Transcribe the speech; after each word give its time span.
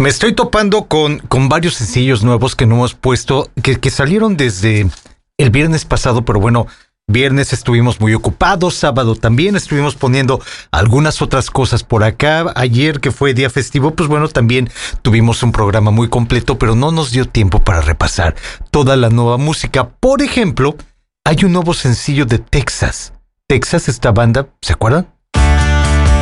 Me 0.00 0.08
estoy 0.08 0.32
topando 0.32 0.86
con, 0.86 1.18
con 1.18 1.50
varios 1.50 1.74
sencillos 1.74 2.24
nuevos 2.24 2.56
que 2.56 2.64
no 2.64 2.76
hemos 2.76 2.94
puesto, 2.94 3.50
que, 3.62 3.78
que 3.78 3.90
salieron 3.90 4.38
desde 4.38 4.88
el 5.36 5.50
viernes 5.50 5.84
pasado, 5.84 6.24
pero 6.24 6.40
bueno, 6.40 6.66
viernes 7.06 7.52
estuvimos 7.52 8.00
muy 8.00 8.14
ocupados, 8.14 8.76
sábado 8.76 9.14
también 9.14 9.56
estuvimos 9.56 9.96
poniendo 9.96 10.40
algunas 10.70 11.20
otras 11.20 11.50
cosas 11.50 11.84
por 11.84 12.02
acá. 12.02 12.50
Ayer 12.56 13.00
que 13.00 13.10
fue 13.10 13.34
día 13.34 13.50
festivo, 13.50 13.90
pues 13.90 14.08
bueno, 14.08 14.26
también 14.28 14.70
tuvimos 15.02 15.42
un 15.42 15.52
programa 15.52 15.90
muy 15.90 16.08
completo, 16.08 16.58
pero 16.58 16.74
no 16.74 16.92
nos 16.92 17.10
dio 17.10 17.26
tiempo 17.26 17.62
para 17.62 17.82
repasar 17.82 18.36
toda 18.70 18.96
la 18.96 19.10
nueva 19.10 19.36
música. 19.36 19.90
Por 19.90 20.22
ejemplo, 20.22 20.76
hay 21.26 21.44
un 21.44 21.52
nuevo 21.52 21.74
sencillo 21.74 22.24
de 22.24 22.38
Texas. 22.38 23.12
Texas, 23.46 23.86
esta 23.90 24.12
banda, 24.12 24.48
¿se 24.62 24.72
acuerdan? 24.72 25.12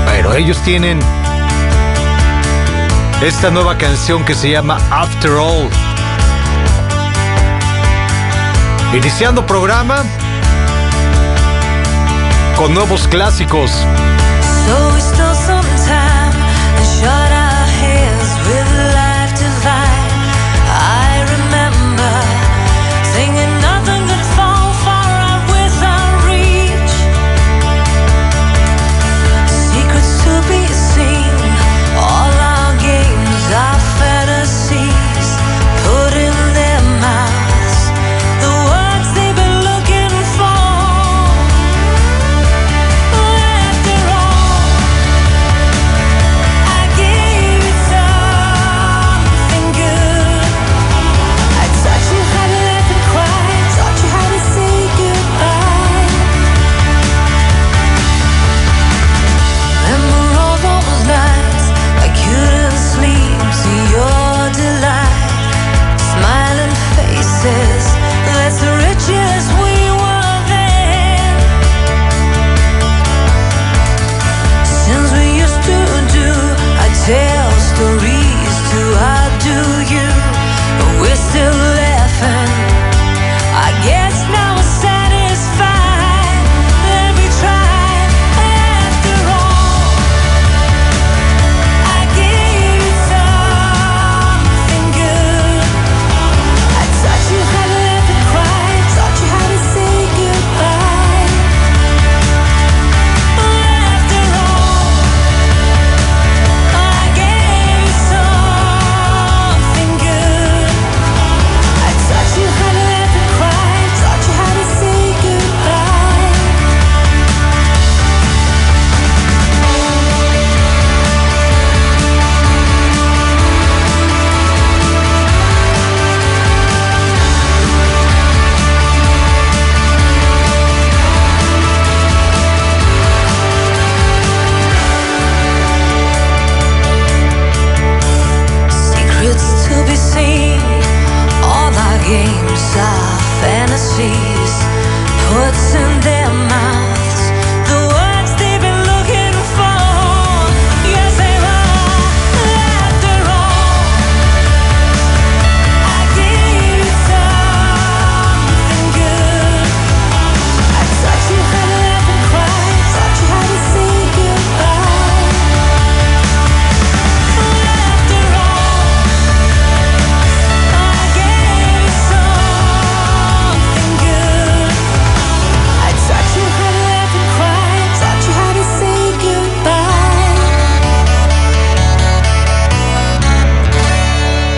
Pero 0.04 0.34
ellos 0.34 0.60
tienen 0.64 0.98
esta 3.22 3.50
nueva 3.50 3.76
canción 3.76 4.24
que 4.24 4.34
se 4.34 4.50
llama 4.50 4.78
After 4.90 5.32
All. 5.32 5.68
Iniciando 8.94 9.44
programa 9.44 10.04
con 12.56 12.72
nuevos 12.74 13.08
clásicos. 13.08 13.72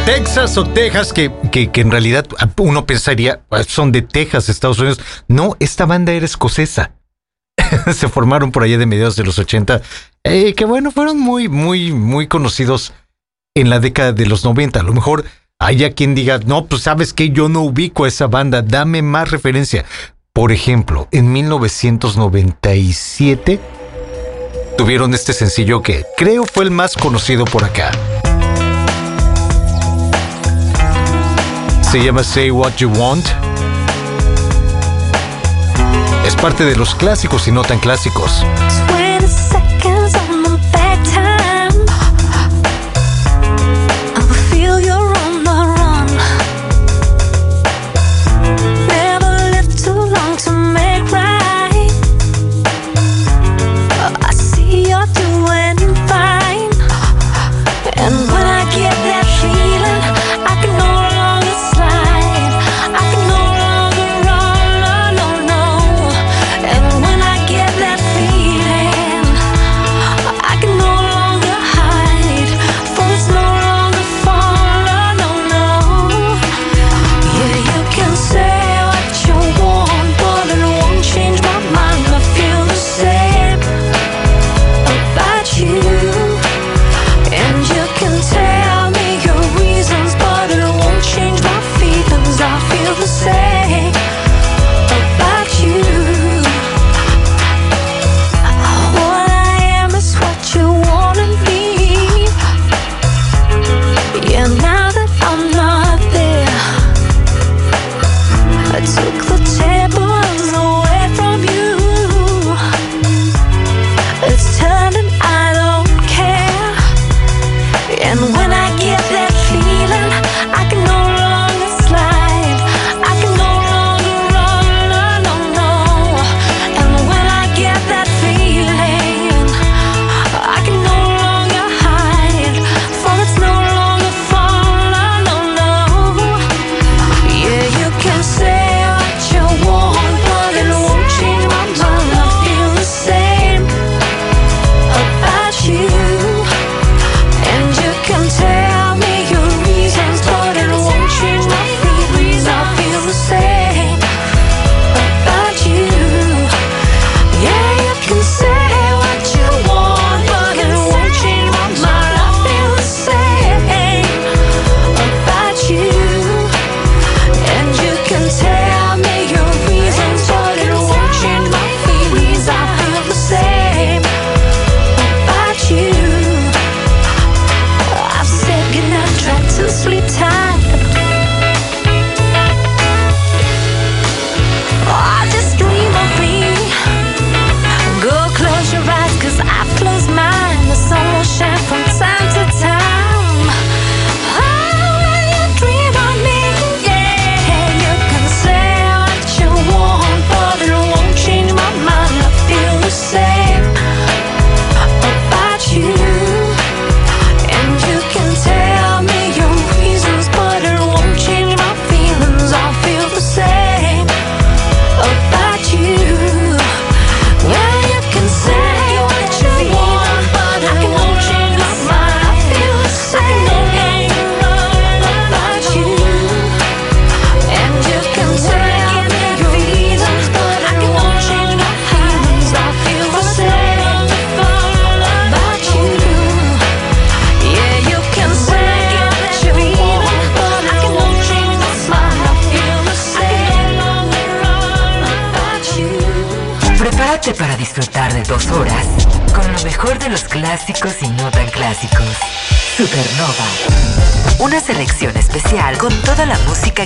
Texas 0.06 0.56
o 0.56 0.65
Texas, 0.65 1.12
que, 1.12 1.31
que, 1.53 1.71
que 1.71 1.81
en 1.81 1.91
realidad 1.91 2.27
uno 2.59 2.87
pensaría 2.87 3.41
"Ah, 3.50 3.62
son 3.66 3.91
de 3.93 4.03
Texas, 4.03 4.49
Estados 4.49 4.78
Unidos. 4.78 5.00
No, 5.28 5.56
esta 5.61 5.87
banda 5.87 6.12
era 6.12 6.25
escocesa. 6.25 6.93
Se 7.93 8.09
formaron 8.09 8.50
por 8.53 8.62
allá 8.65 8.78
de 8.78 8.87
mediados 8.87 9.16
de 9.16 9.25
los 9.25 9.38
80, 9.38 9.83
eh, 10.25 10.55
que 10.55 10.65
bueno, 10.65 10.91
fueron 10.91 11.19
muy, 11.19 11.49
muy, 11.49 11.93
muy 11.93 12.27
conocidos 12.27 12.93
en 13.55 13.71
la 13.71 13.81
década 13.81 14.12
de 14.12 14.27
los 14.27 14.44
90. 14.44 14.81
A 14.81 14.83
lo 14.83 14.93
mejor 14.93 15.25
haya 15.59 15.93
quien 15.93 16.15
diga, 16.15 16.38
no, 16.44 16.67
pues 16.67 16.82
sabes 16.82 17.12
que 17.12 17.31
yo 17.31 17.49
no 17.49 17.62
ubico 17.62 18.05
a 18.05 18.09
esa 18.09 18.27
banda, 18.27 18.62
dame 18.62 19.03
más 19.03 19.31
referencia. 19.31 19.84
Por 20.32 20.53
ejemplo, 20.53 21.09
en 21.12 21.32
1997 21.32 23.61
tuvieron 24.78 25.12
este 25.15 25.32
sencillo 25.32 25.82
que 25.82 26.05
creo 26.17 26.44
fue 26.44 26.65
el 26.65 26.71
más 26.71 26.94
conocido 26.97 27.44
por 27.44 27.65
acá. 27.65 27.91
Se 31.90 32.00
llama 32.00 32.22
Say 32.22 32.52
What 32.52 32.76
You 32.76 32.88
Want. 32.92 33.26
Es 36.24 36.36
parte 36.36 36.64
de 36.64 36.76
los 36.76 36.94
clásicos 36.94 37.48
y 37.48 37.50
no 37.50 37.62
tan 37.62 37.80
clásicos. 37.80 38.44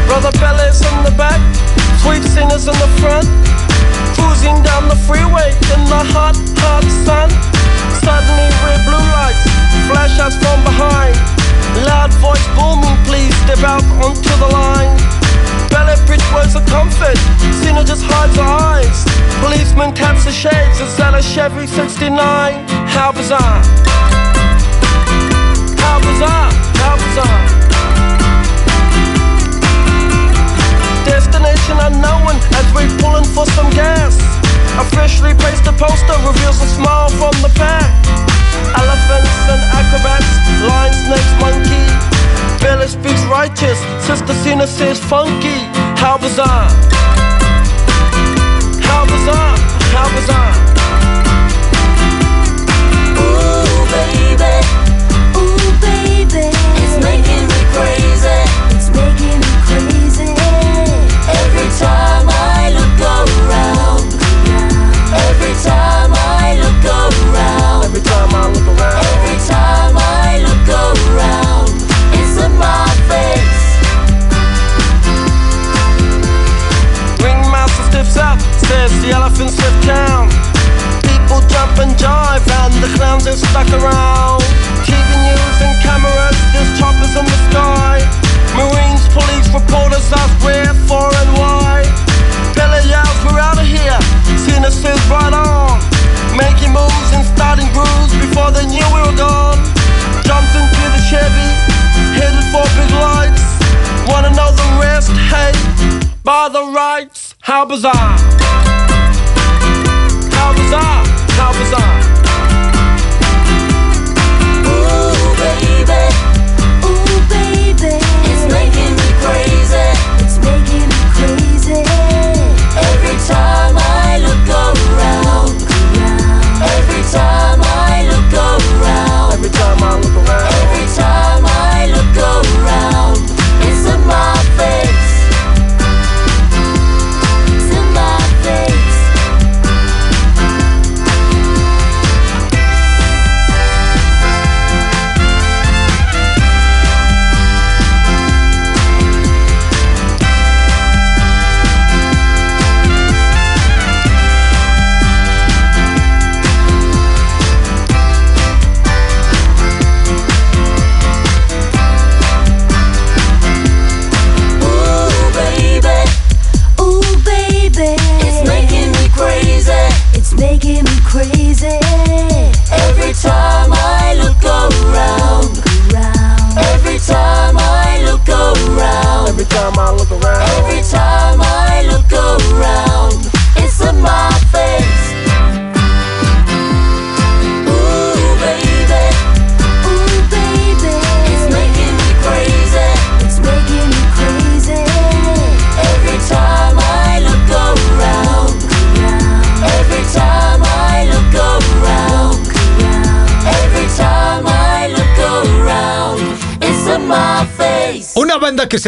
Brother 0.07 0.31
Bellas 0.39 0.83
in 0.83 1.03
the 1.03 1.11
back, 1.17 1.41
sweet 2.01 2.23
singers 2.23 2.69
in 2.69 2.75
the 2.75 2.87
front. 3.01 3.27
Cruising 4.15 4.63
down 4.63 4.89
the 4.89 4.95
freeway 4.95 5.51
in 5.75 5.85
the 5.87 6.05
hot, 6.15 6.37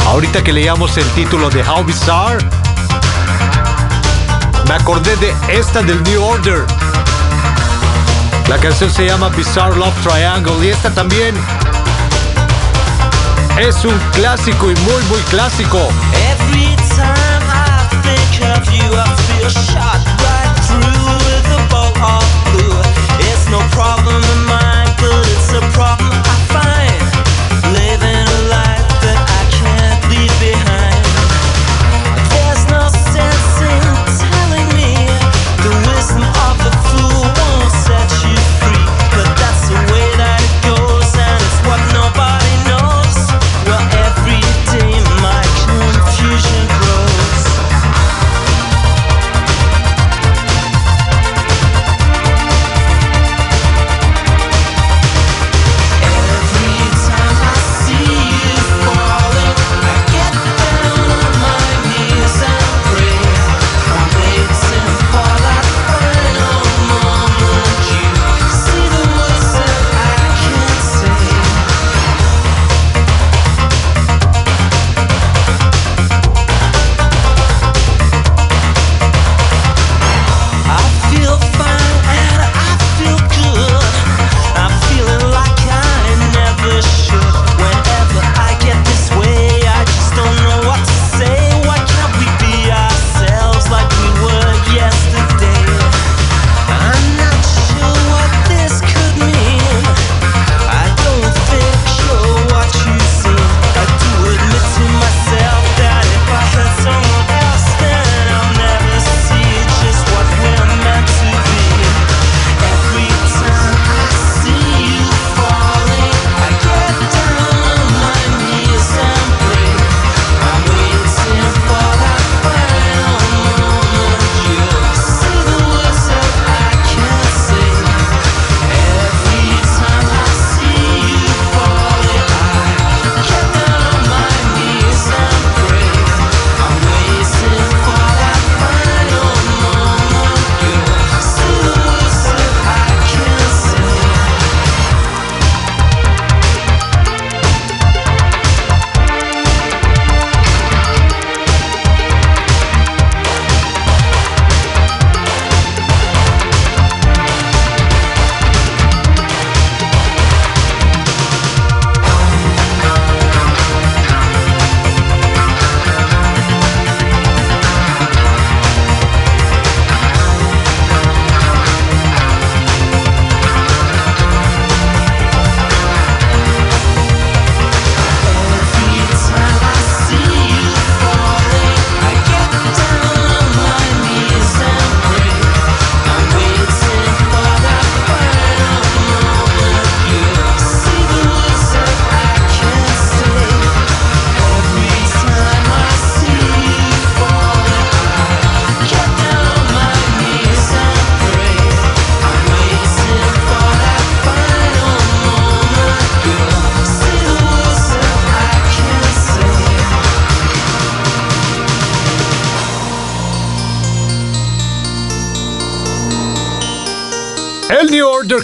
ahorita 0.07 0.43
que 0.43 0.53
leíamos 0.53 0.97
el 0.97 1.05
título 1.11 1.49
de 1.49 1.63
How 1.63 1.83
Bizarre, 1.83 2.45
me 4.67 4.73
acordé 4.75 5.15
de 5.17 5.33
esta 5.49 5.81
del 5.81 6.01
New 6.03 6.23
Order. 6.23 6.65
La 8.47 8.57
canción 8.57 8.91
se 8.91 9.05
llama 9.05 9.29
Bizarre 9.29 9.75
Love 9.77 9.95
Triangle 10.03 10.65
y 10.65 10.69
esta 10.69 10.91
también 10.91 11.35
es 13.59 13.83
un 13.83 13.97
clásico 14.13 14.69
y 14.69 14.75
muy 14.75 15.03
muy 15.09 15.21
clásico. 15.29 15.79
Every 16.13 16.75
time 16.95 17.47
I 17.49 17.87
think 18.03 18.41
of 18.55 18.63
you, 18.71 18.83
I 18.93 19.15
feel 19.27 19.49
shot 19.49 20.01
right 20.21 20.53
through 20.67 21.15
with 21.25 21.57
a 21.57 21.67
bolt 21.69 21.97
of 22.01 22.23
blue. 22.53 23.01
It's 23.19 23.49
no 23.49 23.59
problem 23.71 24.21
but 24.21 24.31
it's 24.31 24.50
a 25.53 25.59
problem 25.71 26.30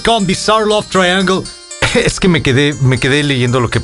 con 0.08 0.26
Bizarre 0.26 0.65
Love 0.65 0.88
Triangle. 0.88 1.41
Es 1.96 2.22
que 2.22 2.30
me 2.30 2.41
quedé, 2.41 2.74
me 2.82 2.98
quedé 2.98 3.24
leyendo 3.24 3.60
lo 3.60 3.70
que 3.70 3.82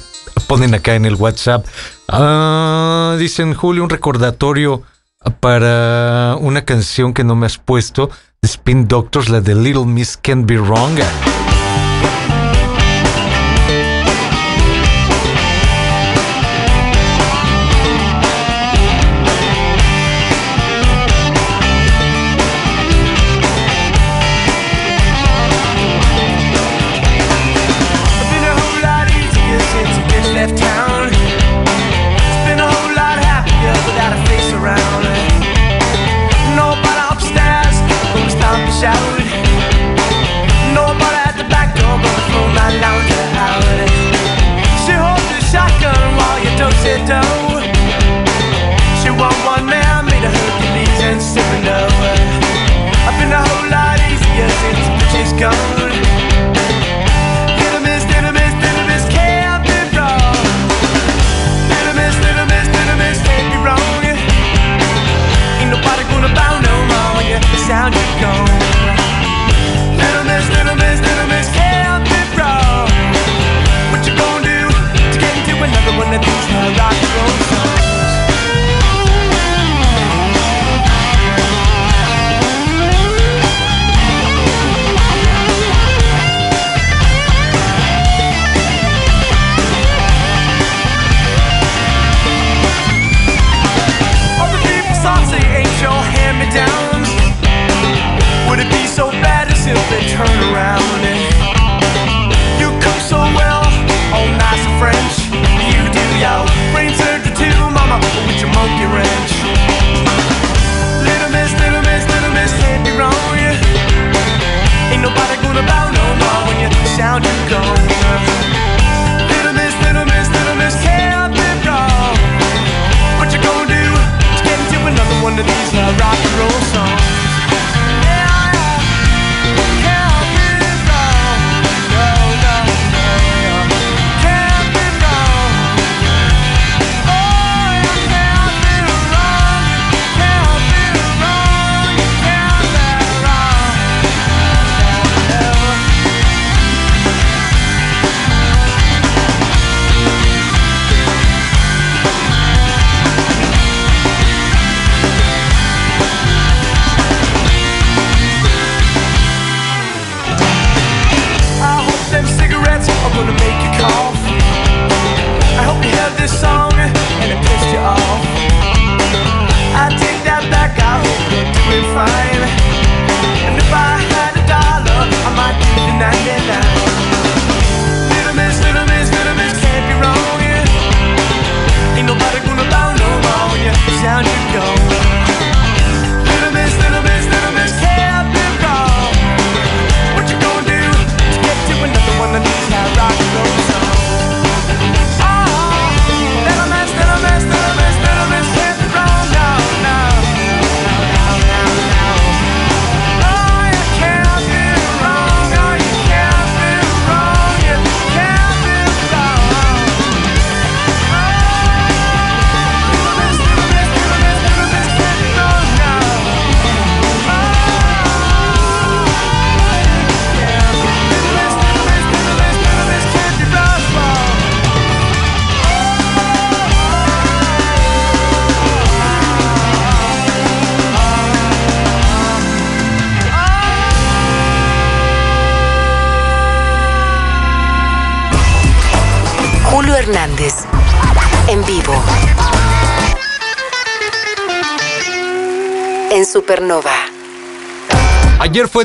ponen 0.47 0.73
acá 0.73 0.95
en 0.95 1.03
el 1.03 1.15
WhatsApp. 1.15 1.65
Ah, 2.07 3.17
Dicen, 3.19 3.53
Julio, 3.53 3.83
un 3.83 3.89
recordatorio 3.89 4.83
para 5.41 6.37
una 6.39 6.63
canción 6.63 7.13
que 7.13 7.25
no 7.25 7.35
me 7.35 7.45
has 7.45 7.57
puesto. 7.57 8.09
The 8.39 8.47
Spin 8.47 8.87
Doctors, 8.87 9.27
la 9.27 9.41
de 9.41 9.53
Little 9.53 9.85
Miss 9.85 10.15
Can't 10.15 10.45
Be 10.45 10.57
Wrong. 10.57 10.97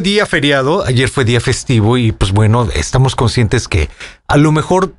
día 0.01 0.27
feriado, 0.27 0.85
ayer 0.85 1.09
fue 1.09 1.25
día 1.25 1.41
festivo 1.41 1.97
y 1.97 2.13
pues 2.13 2.33
bueno, 2.33 2.69
estamos 2.75 3.15
conscientes 3.17 3.69
que 3.69 3.89
a 4.27 4.37
lo 4.37 4.53
mejor 4.53 4.95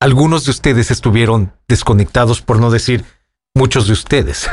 algunos 0.00 0.44
de 0.44 0.52
ustedes 0.52 0.90
estuvieron 0.90 1.52
desconectados, 1.66 2.40
por 2.40 2.60
no 2.60 2.70
decir 2.70 3.04
muchos 3.54 3.86
de 3.88 3.92
ustedes. 3.92 4.48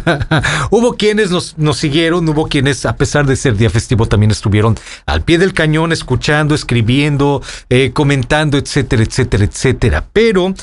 hubo 0.70 0.94
quienes 0.94 1.30
nos, 1.30 1.56
nos, 1.58 1.78
siguieron, 1.78 2.28
hubo 2.28 2.48
quienes, 2.48 2.84
a 2.84 2.96
pesar 2.96 3.26
de 3.26 3.36
ser 3.36 3.56
día 3.56 3.70
festivo, 3.70 4.06
también 4.06 4.30
estuvieron 4.30 4.76
al 5.06 5.22
pie 5.22 5.38
del 5.38 5.54
cañón, 5.54 5.92
escuchando, 5.92 6.54
escribiendo, 6.54 7.42
eh, 7.70 7.92
comentando, 7.92 8.58
etcétera, 8.58 9.02
etcétera, 9.02 9.44
etcétera. 9.44 10.04
Pero 10.12 10.54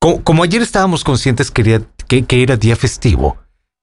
como 0.00 0.42
ayer 0.42 0.62
estábamos 0.62 1.04
conscientes 1.04 1.50
que 1.50 1.82
era, 2.28 2.56
día 2.56 2.76
festivo, 2.76 3.36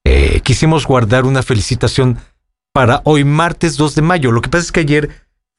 eh, 0.04 0.40
quisimos 0.42 0.86
guardar 0.86 1.24
una 1.24 1.42
felicitación 1.42 2.18
para 2.76 3.00
hoy 3.04 3.24
martes 3.24 3.78
2 3.78 3.94
de 3.94 4.02
mayo. 4.02 4.32
Lo 4.32 4.42
que 4.42 4.50
pasa 4.50 4.64
es 4.64 4.70
que 4.70 4.80
ayer 4.80 5.08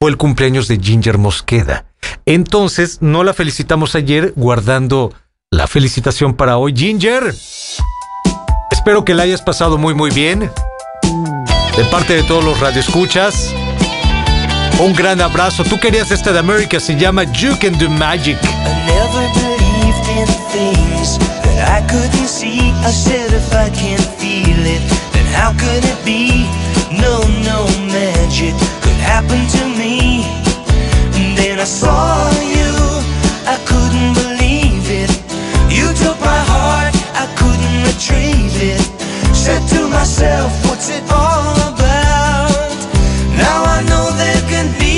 fue 0.00 0.08
el 0.08 0.16
cumpleaños 0.16 0.68
de 0.68 0.78
Ginger 0.78 1.18
Mosqueda. 1.18 1.84
Entonces, 2.26 2.98
no 3.00 3.24
la 3.24 3.34
felicitamos 3.34 3.96
ayer 3.96 4.32
guardando 4.36 5.12
la 5.50 5.66
felicitación 5.66 6.34
para 6.34 6.58
hoy. 6.58 6.72
Ginger, 6.76 7.34
espero 8.70 9.04
que 9.04 9.14
la 9.14 9.24
hayas 9.24 9.42
pasado 9.42 9.78
muy 9.78 9.94
muy 9.94 10.12
bien. 10.12 10.48
De 11.76 11.84
parte 11.90 12.14
de 12.14 12.22
todos 12.22 12.44
los 12.44 12.60
radioescuchas, 12.60 13.52
un 14.78 14.94
gran 14.94 15.20
abrazo. 15.20 15.64
Tú 15.64 15.80
querías 15.80 16.12
esta 16.12 16.32
de 16.32 16.38
América, 16.38 16.78
se 16.78 16.94
llama 16.94 17.24
You 17.32 17.58
Can 17.60 17.76
Do 17.80 17.90
Magic. 17.90 18.38
I 21.60 21.82
no, 27.00 27.20
no 27.42 27.66
magic 27.88 28.54
could 28.82 29.00
happen 29.12 29.40
to 29.56 29.62
me. 29.80 30.24
And 31.18 31.36
then 31.36 31.58
I 31.58 31.64
saw 31.64 32.30
you, 32.56 32.70
I 33.54 33.56
couldn't 33.70 34.14
believe 34.22 34.84
it. 35.02 35.10
You 35.70 35.86
took 36.02 36.18
my 36.20 36.42
heart, 36.52 36.94
I 37.14 37.26
couldn't 37.38 37.78
retrieve 37.90 38.54
it. 38.74 38.82
Said 39.34 39.62
to 39.74 39.88
myself, 39.88 40.50
what's 40.66 40.88
it 40.90 41.04
all 41.10 41.56
about? 41.72 42.76
Now 43.36 43.58
I 43.76 43.82
know 43.88 44.04
there 44.22 44.42
can 44.52 44.68
be 44.78 44.97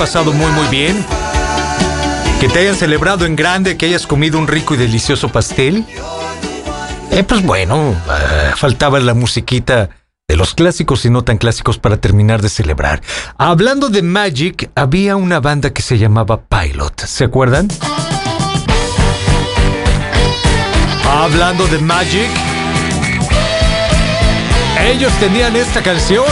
pasado 0.00 0.32
muy 0.32 0.50
muy 0.52 0.66
bien, 0.68 1.04
que 2.40 2.48
te 2.48 2.60
hayan 2.60 2.74
celebrado 2.74 3.26
en 3.26 3.36
grande, 3.36 3.76
que 3.76 3.84
hayas 3.84 4.06
comido 4.06 4.38
un 4.38 4.48
rico 4.48 4.72
y 4.72 4.78
delicioso 4.78 5.28
pastel. 5.28 5.84
Eh, 7.10 7.22
pues 7.22 7.44
bueno, 7.44 7.90
eh, 7.92 8.52
faltaba 8.56 8.98
la 8.98 9.12
musiquita 9.12 9.90
de 10.26 10.36
los 10.36 10.54
clásicos 10.54 11.04
y 11.04 11.10
no 11.10 11.22
tan 11.22 11.36
clásicos 11.36 11.78
para 11.78 11.98
terminar 11.98 12.40
de 12.40 12.48
celebrar. 12.48 13.02
Hablando 13.36 13.90
de 13.90 14.00
Magic, 14.00 14.70
había 14.74 15.16
una 15.16 15.38
banda 15.38 15.68
que 15.68 15.82
se 15.82 15.98
llamaba 15.98 16.44
Pilot, 16.44 17.04
¿se 17.04 17.24
acuerdan? 17.24 17.68
Hablando 21.06 21.66
de 21.66 21.78
Magic, 21.78 22.30
ellos 24.82 25.12
tenían 25.20 25.56
esta 25.56 25.82
canción. 25.82 26.24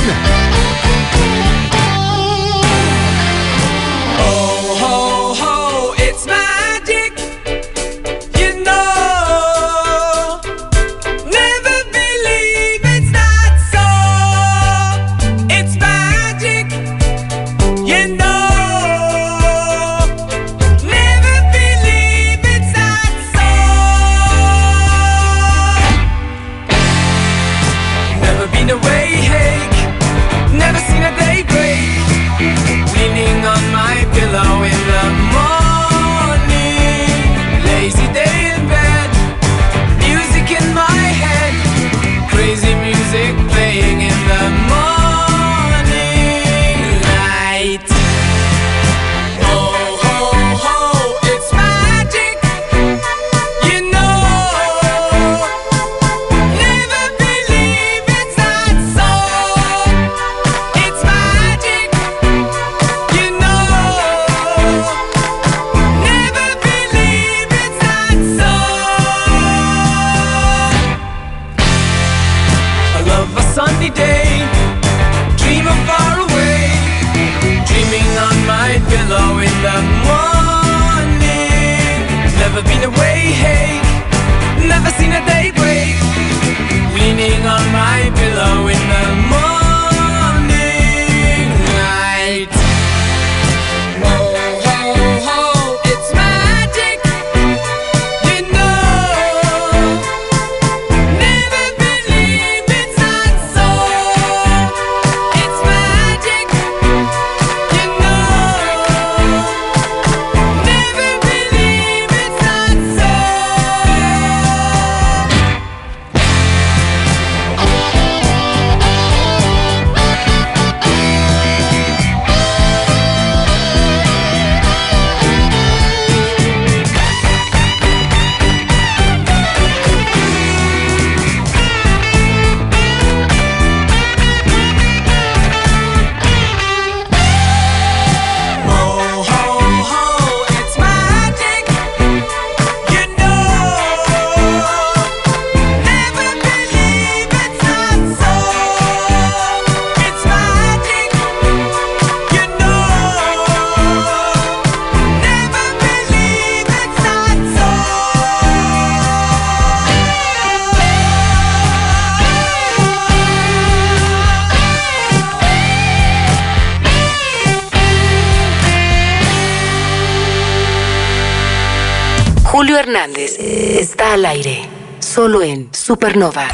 Supernova. 176.19 176.49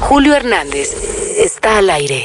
Julio 0.00 0.34
Hernández 0.34 0.90
está 1.38 1.78
al 1.78 1.88
aire, 1.88 2.24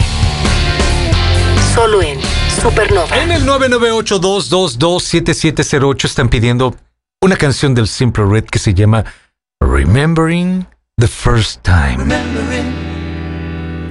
solo 1.76 2.02
en 2.02 2.20
Supernova. 2.64 3.16
En 3.22 3.32
el 3.32 3.46
998-222-7708 3.46 6.06
están 6.06 6.30
pidiendo 6.30 6.76
una 7.22 7.36
canción 7.36 7.76
del 7.76 7.88
Simple 7.88 8.26
Red 8.26 8.46
que 8.46 8.58
se 8.58 8.74
llama 8.74 9.06
Remembering 9.62 10.66
the 10.98 11.08
First 11.08 11.62
Time. 11.62 11.98
remembering 11.98 12.74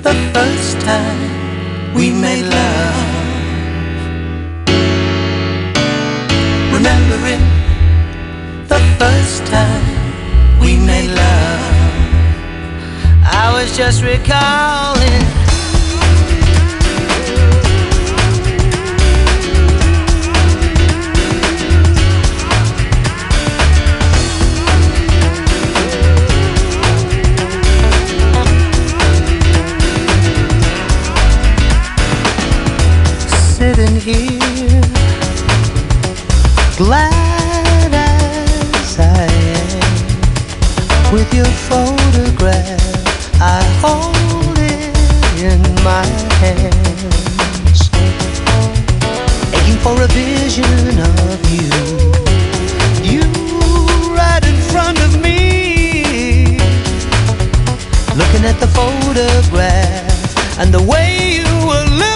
the 0.02 0.14
first 0.32 0.80
time 0.80 1.30
we 1.94 2.10
made 2.10 2.46
love. 2.46 2.96
Remembering 6.72 7.38
the 8.66 8.80
first 8.98 9.46
time 9.46 9.84
we 10.60 10.76
made 10.76 11.14
love. 11.14 11.73
I 13.26 13.52
was 13.52 13.76
just 13.76 14.02
recalling. 14.02 15.22
Sitting 33.56 33.96
here, 33.96 34.80
glad 36.76 37.94
as 37.94 38.98
I 38.98 39.02
am, 39.02 39.92
with 41.12 41.32
your 41.34 41.44
photograph, 41.68 42.73
I 43.46 43.62
hold 43.82 44.58
it 44.58 44.96
in 45.36 45.60
my 45.84 46.06
hands, 46.40 47.90
aching 49.56 49.80
for 49.84 49.96
a 50.00 50.08
vision 50.08 50.96
of 51.28 51.40
you. 51.52 51.70
You 53.12 53.26
right 54.16 54.44
in 54.52 54.56
front 54.72 54.98
of 55.06 55.20
me, 55.20 56.58
looking 58.16 58.44
at 58.50 58.56
the 58.60 58.74
and 60.58 60.72
the 60.72 60.82
way 60.82 61.36
you 61.36 61.66
were 61.66 61.84
looking 61.90 62.13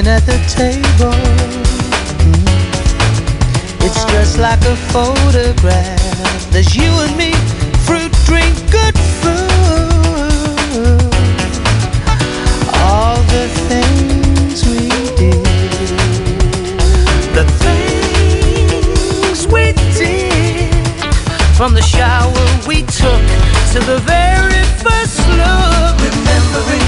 looking 0.00 0.12
at 0.12 0.24
the 0.24 0.38
table. 0.48 1.12
Mm. 2.24 2.46
It's 3.84 4.04
just 4.06 4.38
like 4.38 4.60
a 4.62 4.76
photograph. 4.92 6.50
There's 6.50 6.74
you 6.74 6.90
and 7.04 7.16
me, 7.16 7.32
fruit, 7.84 8.12
drink, 8.24 8.54
good 8.70 8.96
food. 9.20 9.40
All 12.82 13.16
the 13.34 13.48
things 13.68 14.64
we 14.66 14.88
did, 15.16 15.44
the 17.34 17.44
things 17.64 19.46
we 19.46 19.72
did, 19.98 20.74
from 21.56 21.74
the 21.74 21.82
shower 21.82 22.46
we 22.66 22.82
took 22.82 23.24
to 23.72 23.80
the 23.80 23.98
very 24.06 24.64
first 24.82 25.18
look. 25.28 26.00
Remembering 26.00 26.79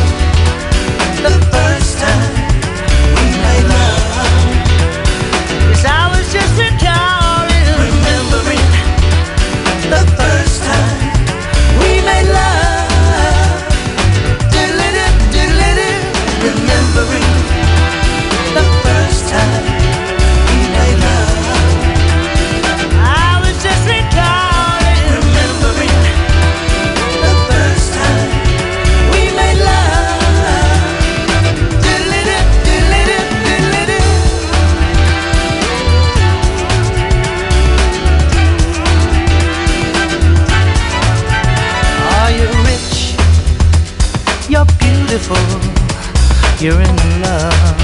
You're 46.63 46.81
in 46.81 47.23
love. 47.23 47.77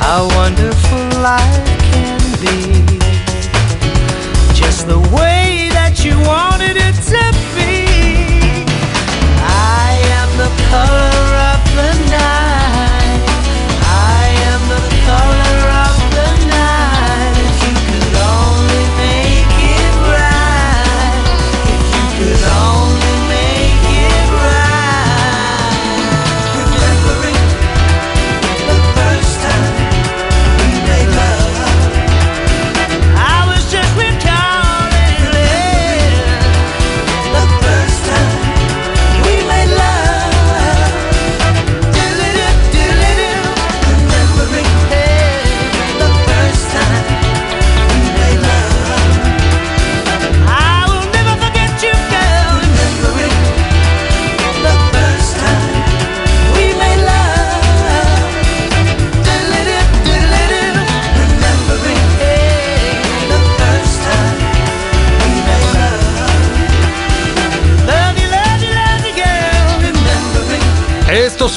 How 0.00 0.26
wonderful 0.34 1.20
life 1.20 1.68
can 1.92 2.20
be. 2.40 2.98
Just 4.54 4.86
the 4.88 4.98
way 5.14 5.35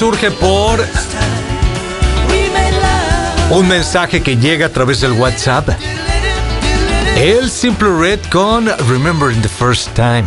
surge 0.00 0.30
por 0.30 0.80
un 3.50 3.68
mensaje 3.68 4.22
que 4.22 4.34
llega 4.38 4.64
a 4.64 4.68
través 4.70 5.02
del 5.02 5.12
WhatsApp. 5.12 5.68
El 7.18 7.50
Simple 7.50 7.90
Red 7.98 8.20
con 8.32 8.66
Remembering 8.88 9.42
the 9.42 9.48
First 9.50 9.92
Time. 9.94 10.24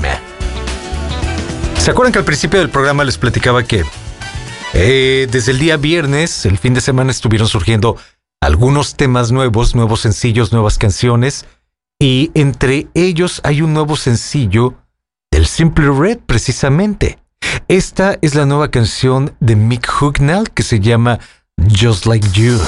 ¿Se 1.79 1.89
acuerdan 1.89 2.13
que 2.13 2.19
al 2.19 2.25
principio 2.25 2.59
del 2.59 2.69
programa 2.69 3.03
les 3.03 3.17
platicaba 3.17 3.63
que 3.63 3.83
eh, 4.75 5.27
desde 5.31 5.53
el 5.53 5.57
día 5.57 5.77
viernes, 5.77 6.45
el 6.45 6.59
fin 6.59 6.75
de 6.75 6.81
semana, 6.81 7.09
estuvieron 7.09 7.47
surgiendo 7.47 7.97
algunos 8.41 8.93
temas 8.93 9.31
nuevos, 9.31 9.73
nuevos 9.73 10.01
sencillos, 10.01 10.51
nuevas 10.51 10.77
canciones? 10.77 11.47
y 11.99 12.29
entre 12.35 12.89
ellos 12.93 13.41
hay 13.43 13.63
un 13.63 13.73
nuevo 13.73 13.95
sencillo 13.95 14.75
del 15.31 15.47
Simple 15.47 15.89
Red 15.89 16.19
precisamente. 16.27 17.22
Esta 17.69 18.17
es 18.21 18.35
la 18.35 18.45
nueva 18.45 18.69
canción 18.69 19.33
de 19.39 19.55
Mick 19.55 19.89
Hucknall 20.01 20.51
que 20.51 20.63
se 20.63 20.81
llama 20.81 21.19
Just 21.57 22.05
Like 22.05 22.27
You. 22.33 22.59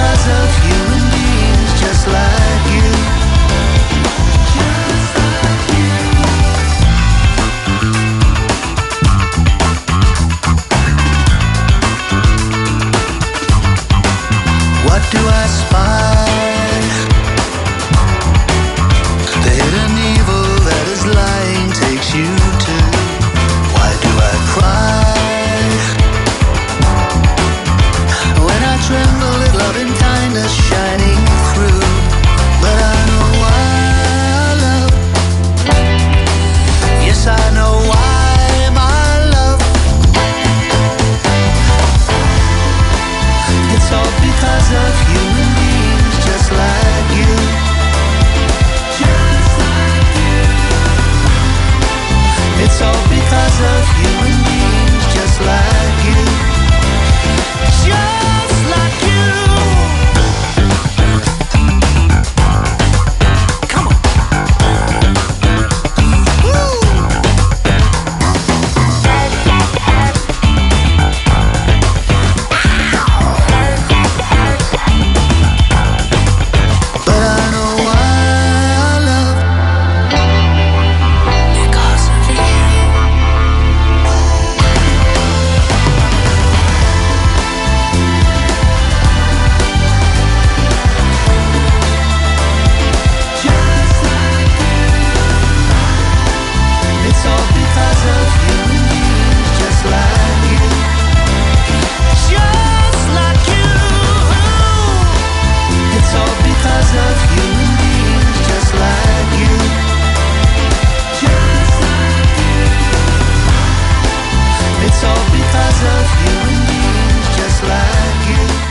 All 0.00 0.14
because 0.14 0.37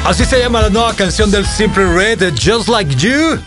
Así 0.07 0.23
se 0.23 0.39
llama 0.39 0.61
la 0.61 0.69
nueva 0.69 0.93
canción 0.93 1.31
del 1.31 1.45
Simple 1.45 1.93
Red, 1.93 2.33
Just 2.41 2.69
Like 2.69 2.95
You. 2.95 3.41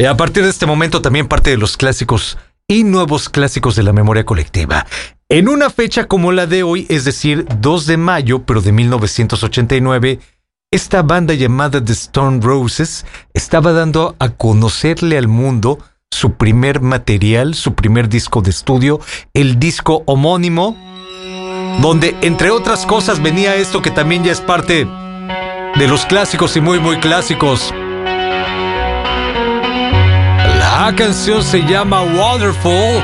Y 0.00 0.04
a 0.04 0.16
partir 0.16 0.42
de 0.42 0.50
este 0.50 0.66
momento 0.66 1.00
también 1.00 1.28
parte 1.28 1.50
de 1.50 1.58
los 1.58 1.76
clásicos 1.76 2.38
y 2.66 2.82
nuevos 2.82 3.28
clásicos 3.28 3.76
de 3.76 3.84
la 3.84 3.92
memoria 3.92 4.24
colectiva. 4.24 4.84
En 5.28 5.48
una 5.48 5.70
fecha 5.70 6.08
como 6.08 6.32
la 6.32 6.48
de 6.48 6.64
hoy, 6.64 6.86
es 6.88 7.04
decir, 7.04 7.46
2 7.60 7.86
de 7.86 7.96
mayo, 7.98 8.42
pero 8.42 8.62
de 8.62 8.72
1989, 8.72 10.18
esta 10.72 11.02
banda 11.02 11.34
llamada 11.34 11.84
The 11.84 11.92
Stone 11.92 12.40
Roses 12.42 13.06
estaba 13.32 13.70
dando 13.70 14.16
a 14.18 14.30
conocerle 14.30 15.18
al 15.18 15.28
mundo 15.28 15.78
su 16.10 16.32
primer 16.32 16.80
material, 16.80 17.54
su 17.54 17.76
primer 17.76 18.08
disco 18.08 18.42
de 18.42 18.50
estudio, 18.50 18.98
el 19.34 19.60
disco 19.60 20.02
homónimo, 20.06 20.76
donde 21.80 22.16
entre 22.22 22.50
otras 22.50 22.86
cosas 22.86 23.22
venía 23.22 23.54
esto 23.54 23.82
que 23.82 23.92
también 23.92 24.24
ya 24.24 24.32
es 24.32 24.40
parte 24.40 24.88
de 25.76 25.88
los 25.88 26.04
clásicos 26.06 26.56
y 26.56 26.60
muy 26.60 26.78
muy 26.78 26.98
clásicos. 26.98 27.72
La 30.58 30.92
canción 30.96 31.42
se 31.42 31.62
llama 31.62 32.02
Waterfall. 32.02 33.02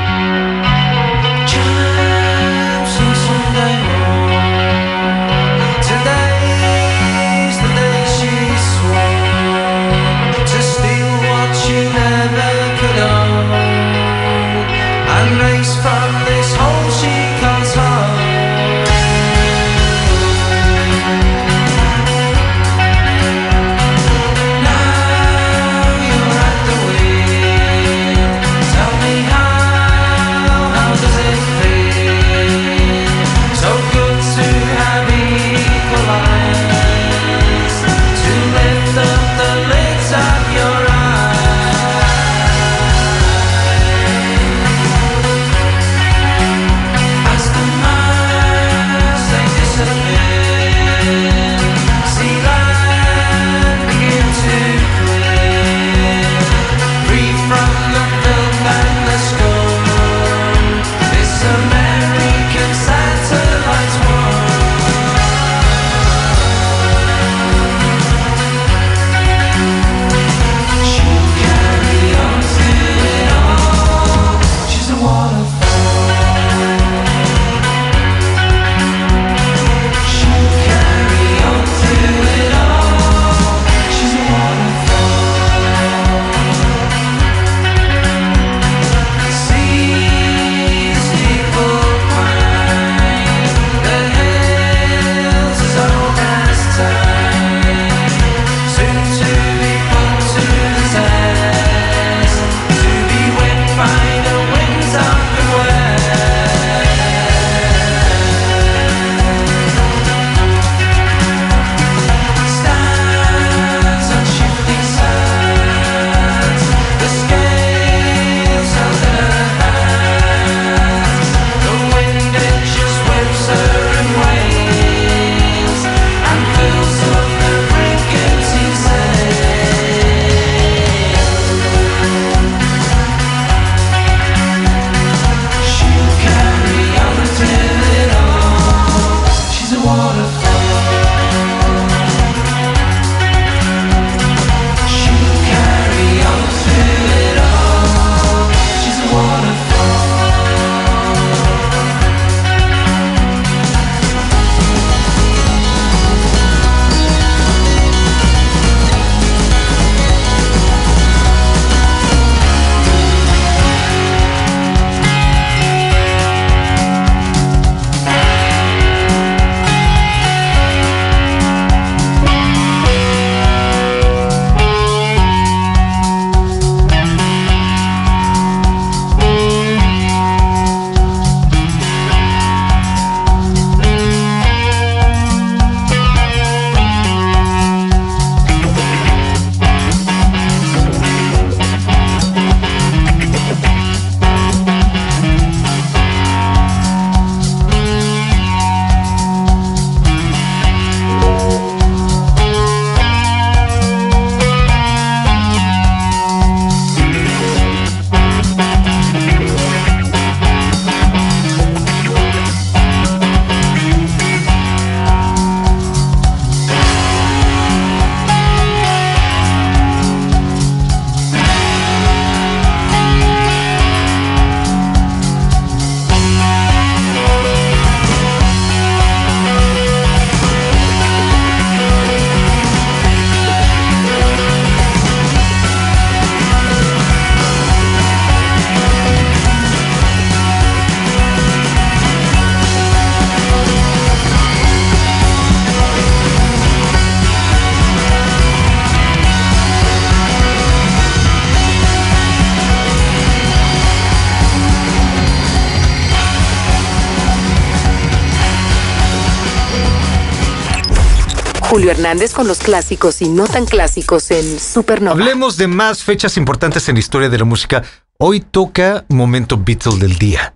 Hernández 261.89 262.33
con 262.33 262.47
los 262.47 262.59
clásicos 262.59 263.21
y 263.21 263.29
no 263.29 263.47
tan 263.47 263.65
clásicos 263.65 264.31
en 264.31 264.59
Supernova. 264.59 265.13
Hablemos 265.13 265.57
de 265.57 265.67
más 265.67 266.03
fechas 266.03 266.37
importantes 266.37 266.87
en 266.89 266.95
la 266.95 266.99
historia 266.99 267.29
de 267.29 267.37
la 267.37 267.45
música. 267.45 267.83
Hoy 268.17 268.39
toca 268.39 269.05
momento 269.09 269.57
Beatles 269.57 269.99
del 269.99 270.17
día. 270.17 270.53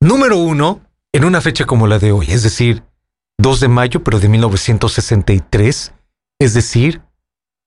Número 0.00 0.36
uno, 0.36 0.80
en 1.12 1.24
una 1.24 1.40
fecha 1.40 1.66
como 1.66 1.86
la 1.86 1.98
de 1.98 2.12
hoy, 2.12 2.26
es 2.30 2.42
decir, 2.42 2.82
2 3.38 3.60
de 3.60 3.68
mayo, 3.68 4.04
pero 4.04 4.20
de 4.20 4.28
1963, 4.28 5.92
es 6.38 6.54
decir, 6.54 7.02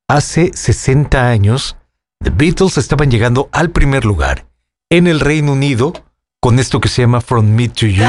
hace 0.08 0.52
60 0.54 1.30
años, 1.30 1.78
The 2.24 2.30
Beatles 2.30 2.78
estaban 2.78 3.12
llegando 3.12 3.50
al 3.52 3.72
primer 3.72 4.06
lugar 4.06 4.48
en 4.90 5.08
el 5.08 5.20
Reino 5.20 5.54
Unido 5.54 5.94
con 6.40 6.60
esto 6.60 6.80
que 6.80 6.90
se 6.90 7.02
llama 7.02 7.22
From 7.22 7.48
Me 7.48 7.70
to 7.70 7.88
You. 7.88 8.04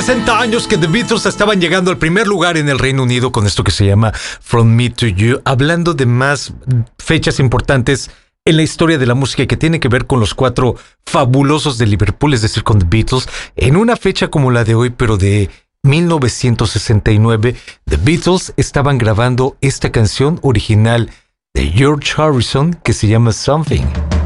60 0.00 0.40
años 0.40 0.66
que 0.66 0.78
The 0.78 0.86
Beatles 0.86 1.26
estaban 1.26 1.60
llegando 1.60 1.90
al 1.90 1.98
primer 1.98 2.26
lugar 2.26 2.56
en 2.56 2.70
el 2.70 2.78
Reino 2.78 3.02
Unido 3.02 3.32
con 3.32 3.46
esto 3.46 3.62
que 3.62 3.70
se 3.70 3.84
llama 3.84 4.12
From 4.14 4.68
Me 4.68 4.88
to 4.88 5.06
You, 5.06 5.42
hablando 5.44 5.92
de 5.92 6.06
más 6.06 6.54
fechas 6.98 7.38
importantes 7.38 8.10
en 8.46 8.56
la 8.56 8.62
historia 8.62 8.96
de 8.96 9.04
la 9.04 9.12
música 9.12 9.44
que 9.44 9.58
tiene 9.58 9.78
que 9.78 9.88
ver 9.88 10.06
con 10.06 10.18
los 10.18 10.32
cuatro 10.32 10.76
fabulosos 11.04 11.76
de 11.76 11.86
Liverpool, 11.86 12.32
es 12.32 12.40
decir, 12.40 12.64
con 12.64 12.78
The 12.78 12.86
Beatles, 12.88 13.28
en 13.56 13.76
una 13.76 13.94
fecha 13.94 14.28
como 14.28 14.50
la 14.50 14.64
de 14.64 14.74
hoy, 14.74 14.88
pero 14.88 15.18
de 15.18 15.50
1969, 15.82 17.56
The 17.84 17.96
Beatles 17.98 18.54
estaban 18.56 18.96
grabando 18.96 19.58
esta 19.60 19.92
canción 19.92 20.40
original 20.40 21.10
de 21.52 21.66
George 21.66 22.14
Harrison 22.16 22.72
que 22.72 22.94
se 22.94 23.06
llama 23.06 23.32
Something. 23.32 24.19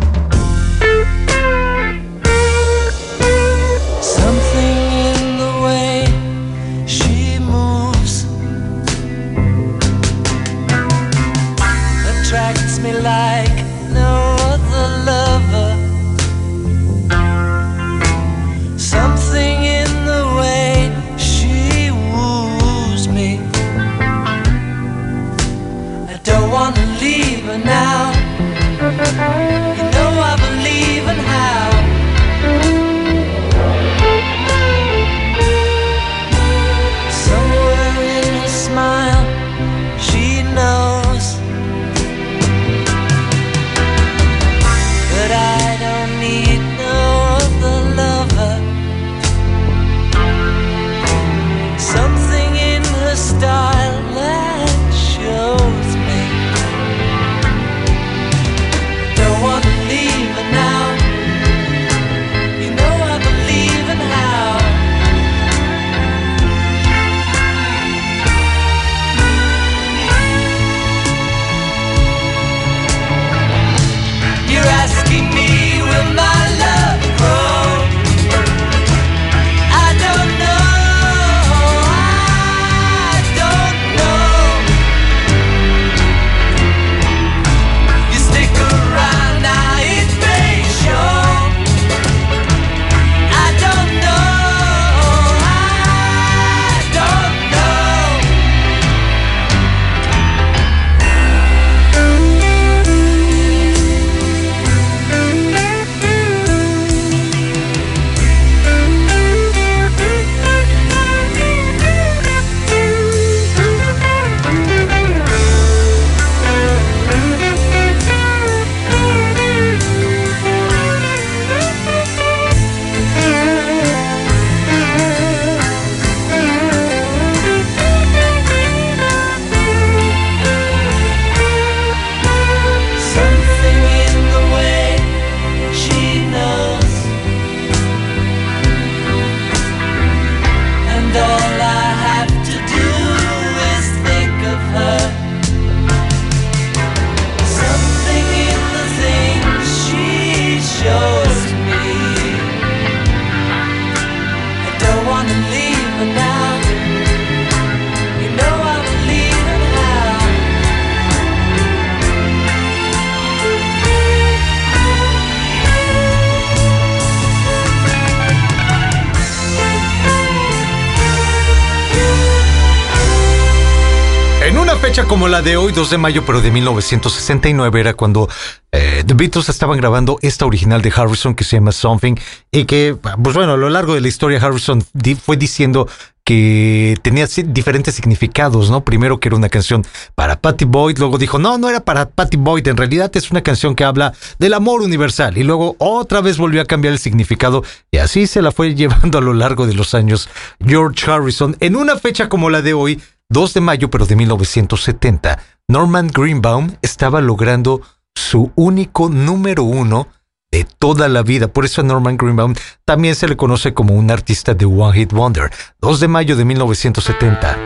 Fecha 174.77 175.05
como 175.05 175.29
la 175.29 175.43
de 175.43 175.57
hoy, 175.57 175.73
2 175.73 175.91
de 175.91 175.99
mayo, 175.99 176.25
pero 176.27 176.41
de 176.41 176.51
1969, 176.51 177.81
era 177.81 177.95
cuando 177.95 178.29
eh, 178.73 179.05
The 179.07 179.15
Beatles 179.15 179.49
estaban 179.49 179.79
grabando 179.79 180.19
esta 180.23 180.47
original 180.47 180.83
de 180.83 180.93
Harrison 180.95 181.35
que 181.35 181.45
se 181.45 181.57
llama 181.57 181.73
Something 181.73 182.15
y 182.51 182.65
que, 182.65 182.97
pues 183.23 183.37
bueno, 183.37 183.53
a 183.53 183.57
lo 183.57 183.71
largo 183.71 183.95
de 183.95 184.01
la 184.01 184.09
historia 184.09 184.41
Harrison 184.41 184.85
fue 185.23 185.37
diciendo 185.37 185.87
que 186.25 186.97
tenía 187.03 187.27
diferentes 187.27 187.95
significados, 187.95 188.71
¿no? 188.71 188.83
Primero 188.83 189.21
que 189.21 189.29
era 189.29 189.37
una 189.37 189.51
canción 189.51 189.85
para 190.15 190.41
Patty 190.41 190.65
Boyd, 190.65 190.99
luego 190.99 191.19
dijo, 191.19 191.39
no, 191.39 191.59
no 191.59 191.69
era 191.69 191.81
para 191.81 192.09
Patty 192.09 192.39
Boyd, 192.39 192.67
en 192.67 192.79
realidad 192.79 193.15
es 193.15 193.31
una 193.31 193.43
canción 193.43 193.75
que 193.75 193.85
habla 193.85 194.15
del 194.39 194.55
amor 194.55 194.81
universal 194.81 195.37
y 195.37 195.45
luego 195.45 195.77
otra 195.79 196.23
vez 196.23 196.39
volvió 196.39 196.63
a 196.63 196.65
cambiar 196.65 196.93
el 196.93 196.99
significado 196.99 197.63
y 197.91 197.99
así 197.99 198.27
se 198.27 198.41
la 198.41 198.53
fue 198.53 198.75
llevando 198.75 199.19
a 199.19 199.21
lo 199.21 199.35
largo 199.35 199.67
de 199.67 199.75
los 199.75 199.95
años 199.95 200.31
George 200.65 201.11
Harrison. 201.11 201.57
En 201.61 201.77
una 201.77 201.97
fecha 201.97 202.31
como 202.31 202.49
la 202.49 202.63
de 202.63 202.73
hoy, 202.73 203.03
2 203.31 203.55
de 203.55 203.61
mayo, 203.61 203.91
pero 203.91 204.07
de 204.07 204.17
1970, 204.17 205.39
Norman 205.69 206.09
Greenbaum 206.09 206.77
estaba 206.83 207.21
logrando 207.21 207.81
su 208.15 208.53
único 208.55 209.09
número 209.09 209.65
uno 209.65 210.09
de 210.53 210.65
toda 210.79 211.09
la 211.09 211.23
vida. 211.23 211.49
Por 211.49 211.65
eso 211.65 211.81
a 211.81 211.85
Norman 211.85 212.17
Greenbaum 212.17 212.55
también 212.85 213.17
se 213.17 213.27
le 213.27 213.37
conoce 213.37 213.75
como 213.75 213.95
un 213.95 214.11
artista 214.11 214.55
de 214.55 214.67
One 214.67 214.93
Hit 214.93 215.13
Wonder. 215.13 215.51
2 215.81 216.01
de 216.01 216.09
mayo 216.09 216.37
de 216.37 216.45
1970. 216.45 217.57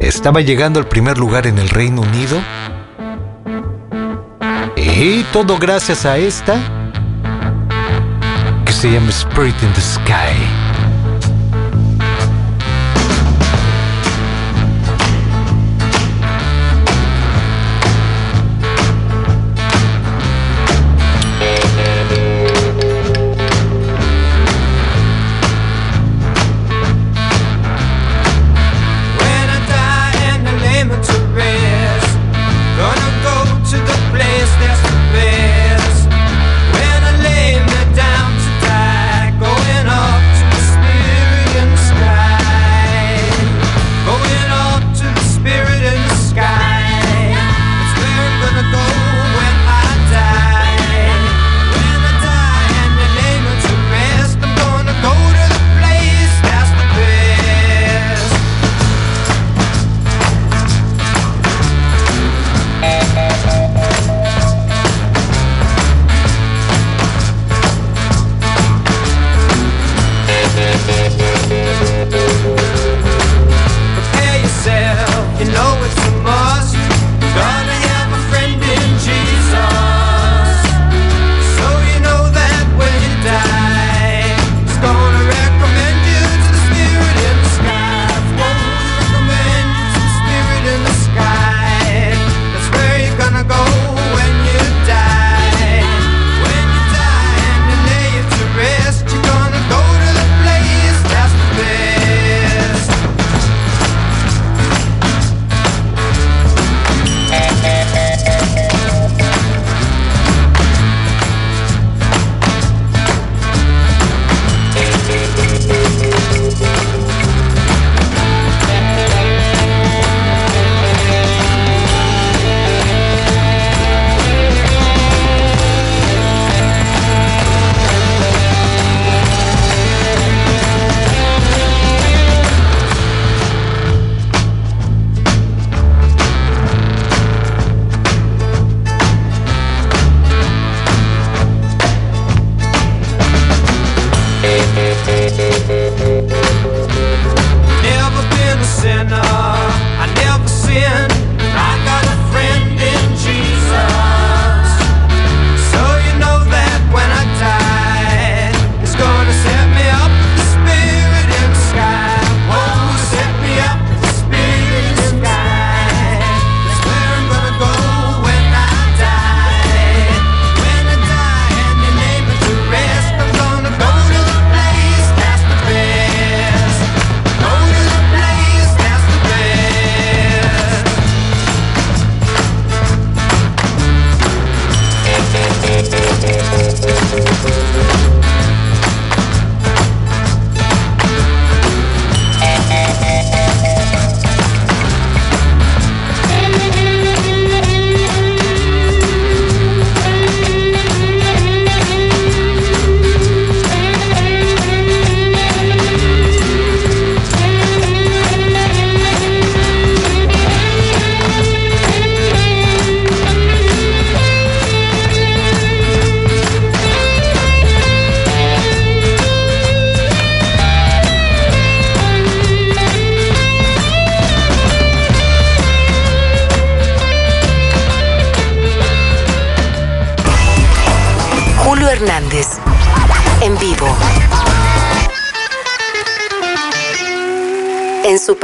Estaba 0.00 0.40
llegando 0.40 0.78
al 0.78 0.88
primer 0.88 1.18
lugar 1.18 1.46
en 1.46 1.58
el 1.58 1.68
Reino 1.68 2.02
Unido. 2.02 2.40
Y 4.76 5.22
todo 5.32 5.58
gracias 5.58 6.06
a 6.06 6.16
esta 6.16 6.56
que 8.64 8.72
se 8.72 8.90
llama 8.90 9.10
Spirit 9.10 9.60
in 9.62 9.72
the 9.72 9.80
Sky. 9.80 10.55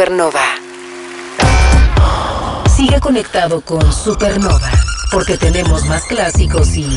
Supernova. 0.03 0.41
Sigue 2.77 2.99
conectado 2.99 3.61
con 3.61 3.93
Supernova. 3.93 4.69
porque 5.13 5.39
tenemos 5.39 5.87
más 5.87 6.07
clásicos 6.07 6.75
y 6.75 6.89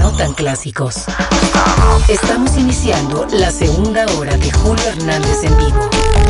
no 0.00 0.10
tan 0.16 0.34
clásicos. 0.34 1.04
Estamos 2.08 2.56
iniciando 2.56 3.24
la 3.30 3.52
segunda 3.52 4.04
hora 4.18 4.36
de 4.36 4.50
Julio 4.50 4.84
Hernández 4.84 5.44
en 5.44 5.56
vivo. 5.58 5.88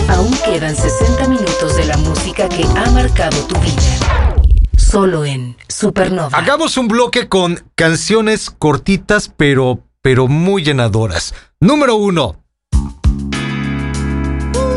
Aún 0.09 0.37
quedan 0.45 0.77
60 0.77 1.27
minutos 1.27 1.77
de 1.77 1.87
la 1.87 1.97
música 1.97 2.51
que 2.51 2.64
ha 2.64 2.91
marcado 2.91 3.39
tu 3.47 3.59
vida. 3.61 4.37
Solo 4.77 5.25
en 5.25 5.57
Supernova. 5.68 6.37
Hagamos 6.37 6.77
un 6.77 6.89
bloque 6.89 7.31
con 7.31 7.64
canciones 7.77 8.51
cortitas 8.51 9.33
pero, 9.35 9.85
pero 10.03 10.27
muy 10.29 10.62
llenadoras. 10.62 11.33
Número 11.61 11.95
uno. 11.95 12.39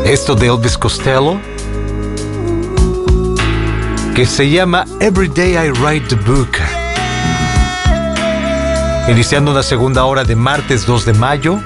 Esto 0.04 0.34
de 0.34 0.48
Elvis 0.48 0.76
Costello. 0.76 1.40
Que 4.14 4.26
se 4.26 4.50
llama 4.50 4.84
Every 5.00 5.28
Day 5.28 5.54
I 5.54 5.70
Write 5.70 6.08
the 6.08 6.16
Book. 6.16 6.50
Iniciando 9.08 9.50
una 9.50 9.62
segunda 9.62 10.04
hora 10.04 10.22
de 10.22 10.36
martes 10.36 10.84
2 10.84 11.06
de 11.06 11.14
mayo. 11.14 11.58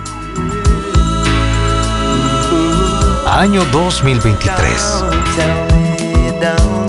Año 3.27 3.65
2023. 3.73 5.05
Tell 5.37 5.67
me 5.73 6.27
you 6.27 6.33
don't 6.41 6.89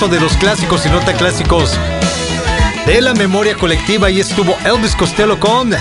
de 0.00 0.20
los 0.20 0.36
clásicos 0.36 0.84
y 0.84 0.90
nota 0.90 1.14
clásicos 1.14 1.78
de 2.84 3.00
la 3.00 3.14
memoria 3.14 3.54
colectiva, 3.54 4.10
y 4.10 4.18
estuvo 4.18 4.58
Elvis 4.64 4.94
Costello 4.96 5.38
con 5.38 5.72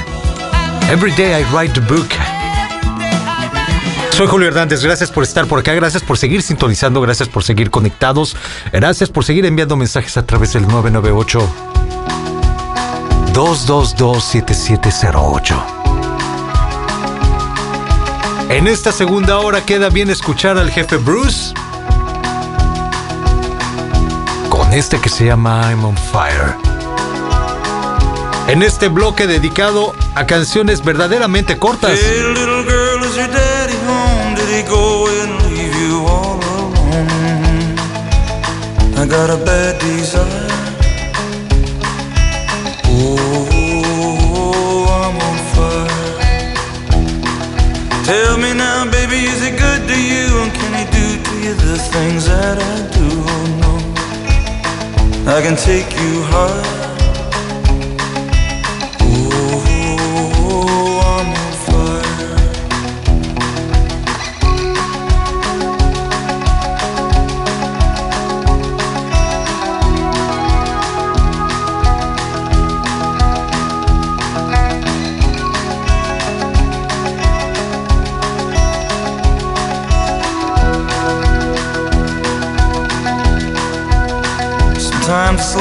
Every 0.89 1.11
Day 1.13 1.41
I 1.41 1.45
Write 1.51 1.73
the 1.73 1.79
Book. 1.79 2.07
Soy 4.11 4.27
Julio 4.27 4.47
Hernández, 4.49 4.83
gracias 4.83 5.09
por 5.11 5.23
estar 5.23 5.47
por 5.47 5.59
acá, 5.59 5.73
gracias 5.73 6.03
por 6.03 6.19
seguir 6.19 6.43
sintonizando, 6.43 7.01
gracias 7.01 7.27
por 7.27 7.43
seguir 7.43 7.71
conectados, 7.71 8.37
gracias 8.71 9.09
por 9.09 9.25
seguir 9.25 9.45
enviando 9.45 9.75
mensajes 9.75 10.15
a 10.15 10.25
través 10.25 10.53
del 10.53 10.67
998 10.67 11.39
222 13.33 14.23
7708. 14.23 15.65
En 18.49 18.67
esta 18.67 18.91
segunda 18.91 19.39
hora 19.39 19.65
queda 19.65 19.89
bien 19.89 20.11
escuchar 20.11 20.57
al 20.59 20.69
jefe 20.69 20.97
Bruce 20.97 21.53
este 24.73 24.99
que 24.99 25.09
se 25.09 25.25
llama 25.25 25.69
I'm 25.69 25.85
on 25.85 25.95
Fire. 25.95 26.55
En 28.47 28.63
este 28.63 28.87
bloque 28.87 29.27
dedicado 29.27 29.93
a 30.15 30.25
canciones 30.25 30.83
verdaderamente 30.83 31.59
cortas. 31.59 31.99
Hey, 31.99 32.23
little 32.33 32.63
girl, 32.63 33.03
is 33.03 33.15
your 33.15 33.27
daddy 33.27 33.77
home? 33.87 34.35
Did 34.35 34.49
he 34.49 34.63
go 34.63 35.07
and 35.07 35.41
leave 35.49 35.75
you 35.75 36.05
all 36.07 36.39
alone? 36.39 37.07
I 38.97 39.05
got 39.05 39.29
a 39.29 39.37
bad 39.37 39.79
desire. 39.79 40.49
Oh, 42.85 43.47
I'm 44.89 45.15
on 45.21 45.37
fire. 45.53 45.87
Tell 48.05 48.37
me 48.37 48.53
now, 48.53 48.85
baby, 48.89 49.25
is 49.25 49.41
it 49.43 49.57
good 49.57 49.87
to 49.87 49.95
you? 49.95 50.41
And 50.41 50.51
can 50.51 50.73
he 50.73 50.85
do 50.91 51.17
to 51.23 51.35
you 51.41 51.53
the 51.53 51.77
things 51.77 52.25
that 52.25 52.57
I 52.59 52.87
do? 52.87 52.92
I 55.25 55.41
can 55.41 55.55
take 55.55 55.89
you 55.93 56.21
high. 56.23 56.82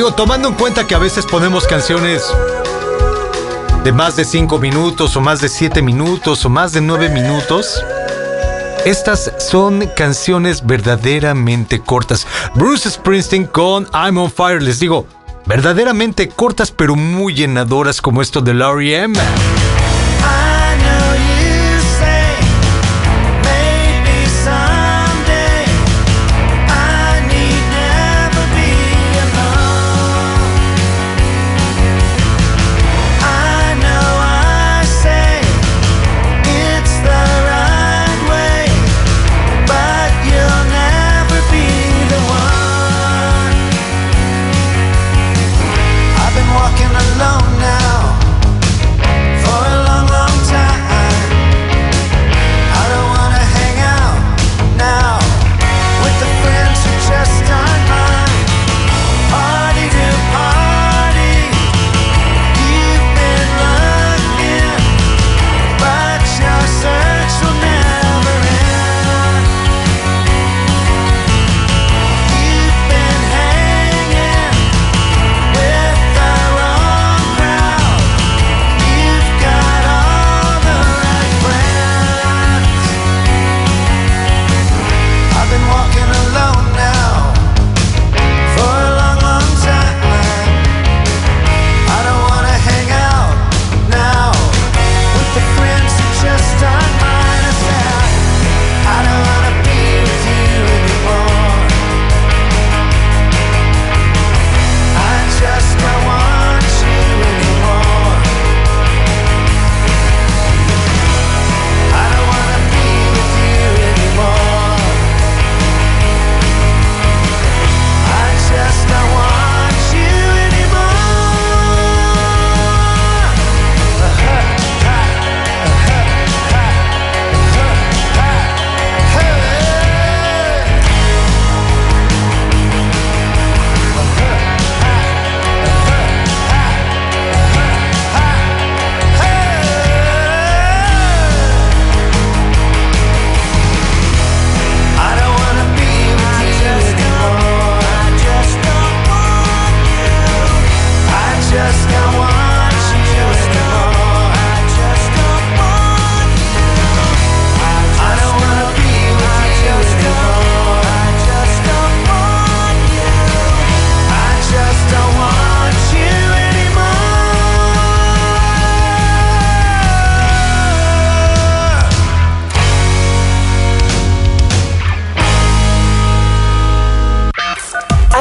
Digo, 0.00 0.14
tomando 0.14 0.48
en 0.48 0.54
cuenta 0.54 0.86
que 0.86 0.94
a 0.94 0.98
veces 0.98 1.26
ponemos 1.26 1.66
canciones 1.66 2.24
de 3.84 3.92
más 3.92 4.16
de 4.16 4.24
5 4.24 4.58
minutos 4.58 5.14
o 5.14 5.20
más 5.20 5.42
de 5.42 5.50
7 5.50 5.82
minutos 5.82 6.42
o 6.46 6.48
más 6.48 6.72
de 6.72 6.80
9 6.80 7.10
minutos, 7.10 7.84
estas 8.86 9.30
son 9.36 9.86
canciones 9.94 10.64
verdaderamente 10.64 11.82
cortas. 11.82 12.26
Bruce 12.54 12.88
Springsteen 12.88 13.44
con 13.46 13.86
I'm 13.92 14.16
on 14.16 14.30
Fire, 14.30 14.62
les 14.62 14.80
digo, 14.80 15.06
verdaderamente 15.44 16.30
cortas 16.30 16.70
pero 16.70 16.96
muy 16.96 17.34
llenadoras 17.34 18.00
como 18.00 18.22
esto 18.22 18.40
de 18.40 18.52
R.E.M. 18.52 19.18
I 19.18 19.69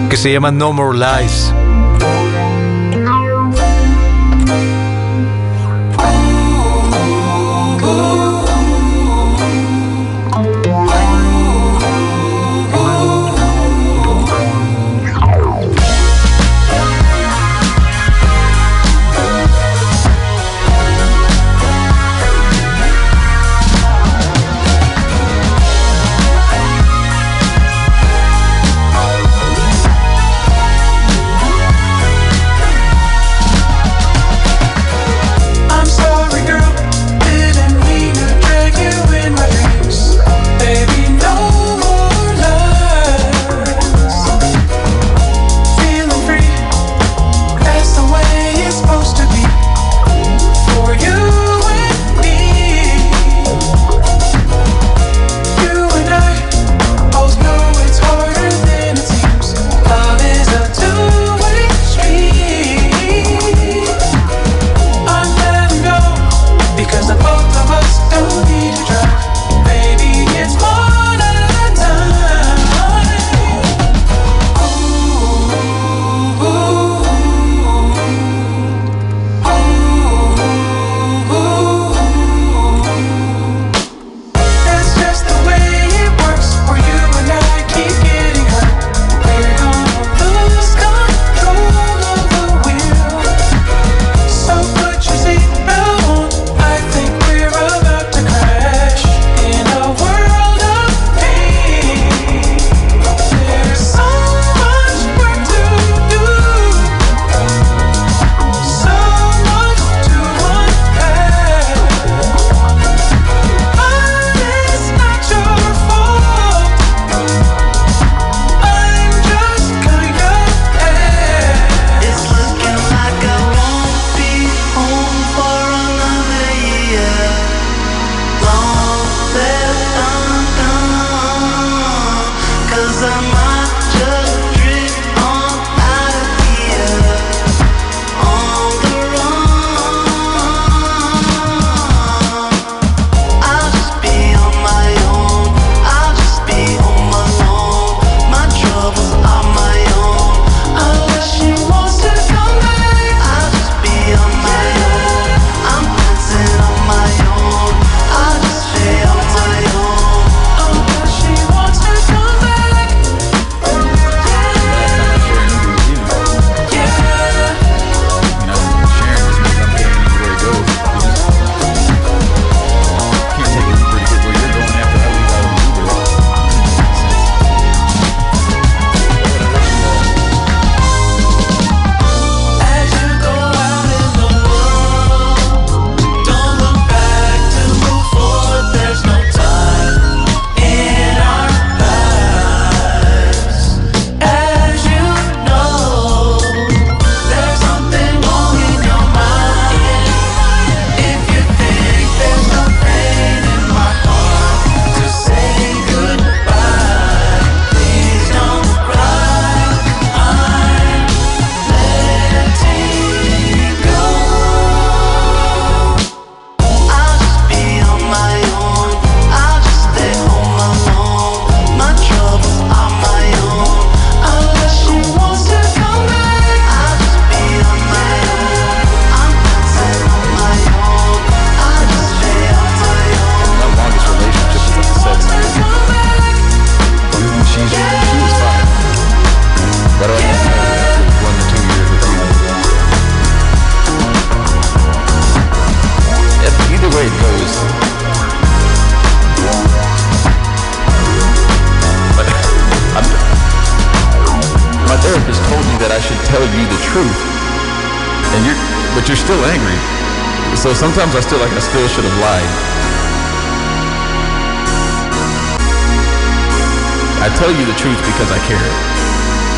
que 0.10 0.18
se 0.18 0.32
llama 0.32 0.52
No 0.52 0.74
More 0.74 0.98
Lies. 0.98 1.54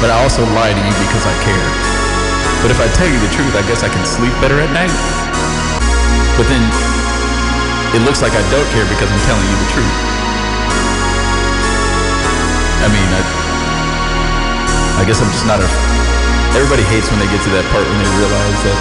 But 0.02 0.10
I 0.10 0.18
also 0.26 0.41
lie 0.57 0.73
to 0.73 0.82
you 0.82 0.95
because 1.06 1.30
I 1.30 1.36
care. 1.45 1.69
But 2.65 2.73
if 2.73 2.82
I 2.82 2.90
tell 2.98 3.06
you 3.06 3.22
the 3.22 3.30
truth, 3.30 3.53
I 3.53 3.61
guess 3.69 3.86
I 3.86 3.90
can 3.94 4.02
sleep 4.02 4.34
better 4.41 4.57
at 4.57 4.73
night. 4.73 4.90
But 6.41 6.49
then 6.49 6.65
it 7.94 8.02
looks 8.02 8.26
like 8.26 8.34
I 8.34 8.41
don't 8.49 8.65
care 8.73 8.82
because 8.90 9.06
I'm 9.06 9.23
telling 9.30 9.45
you 9.45 9.57
the 9.61 9.69
truth. 9.78 9.98
I 12.82 12.90
mean, 12.90 13.10
I, 13.14 13.22
I 14.98 15.03
guess 15.06 15.22
I'm 15.22 15.30
just 15.30 15.45
not 15.45 15.61
a. 15.61 15.69
Everybody 16.57 16.82
hates 16.90 17.14
when 17.14 17.22
they 17.22 17.30
get 17.30 17.45
to 17.45 17.52
that 17.53 17.64
part 17.69 17.86
when 17.86 17.98
they 18.02 18.10
realize 18.18 18.60
that 18.65 18.78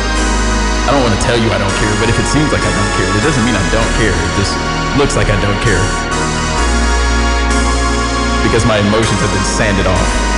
I 0.89 0.97
don't 0.97 1.05
want 1.05 1.13
to 1.13 1.23
tell 1.23 1.37
you 1.37 1.53
I 1.53 1.61
don't 1.61 1.77
care, 1.77 1.95
but 2.01 2.09
if 2.09 2.17
it 2.17 2.27
seems 2.33 2.49
like 2.49 2.65
I 2.65 2.73
don't 2.73 2.93
care, 2.97 3.13
it 3.13 3.23
doesn't 3.23 3.45
mean 3.45 3.55
I 3.55 3.67
don't 3.69 3.93
care. 4.01 4.17
It 4.17 4.33
just 4.41 4.57
looks 4.97 5.21
like 5.21 5.29
I 5.29 5.37
don't 5.45 5.61
care. 5.61 5.85
Because 8.41 8.65
my 8.65 8.81
emotions 8.81 9.21
have 9.21 9.33
been 9.37 9.45
sanded 9.45 9.85
off. 9.85 10.30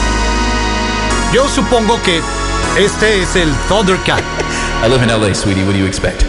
Yo 1.32 1.48
supongo 1.48 1.98
que 2.02 2.20
este 2.76 3.22
es 3.22 3.34
el 3.36 3.50
Thundercat. 3.66 4.22
I 4.84 4.88
live 4.88 5.02
in 5.02 5.08
LA, 5.08 5.32
sweetie. 5.34 5.64
What 5.64 5.72
do 5.72 5.78
you 5.78 5.86
expect? 5.86 6.22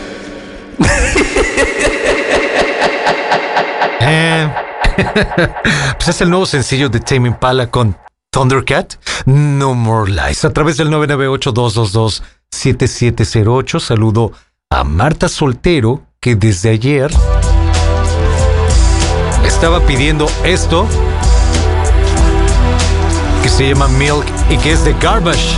Eh, 4.05 4.53
pues 5.97 6.09
es 6.09 6.19
el 6.19 6.30
nuevo 6.30 6.45
sencillo 6.45 6.89
de 6.89 6.99
Tame 6.99 7.30
Impala 7.30 7.71
con 7.71 7.97
Thundercat, 8.31 8.95
No 9.25 9.75
More 9.75 10.11
Lies, 10.11 10.43
a 10.43 10.51
través 10.51 10.75
del 10.75 10.89
998-222-7708. 10.89 13.80
Saludo 13.80 14.34
a 14.69 14.84
Marta 14.84 15.30
Soltero, 15.30 16.01
que 16.19 16.35
desde 16.35 16.71
ayer 16.71 17.11
estaba 19.45 19.80
pidiendo 19.85 20.30
esto, 20.43 20.85
se 23.64 23.73
Milk 23.98 24.26
y 24.49 24.57
que 24.57 24.73
es 24.73 24.84
de 24.84 24.94
Garbage. 24.99 25.57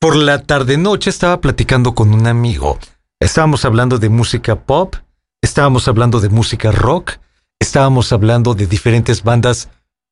Por 0.00 0.14
la 0.14 0.42
tarde-noche 0.42 1.10
estaba 1.10 1.40
platicando 1.40 1.94
con 1.94 2.14
un 2.14 2.26
amigo. 2.26 2.78
Estábamos 3.20 3.64
hablando 3.64 3.98
de 3.98 4.08
música 4.08 4.56
pop, 4.56 4.94
estábamos 5.42 5.88
hablando 5.88 6.20
de 6.20 6.28
música 6.28 6.70
rock, 6.70 7.14
estábamos 7.58 8.12
hablando 8.12 8.54
de 8.54 8.66
diferentes 8.66 9.24
bandas 9.24 9.68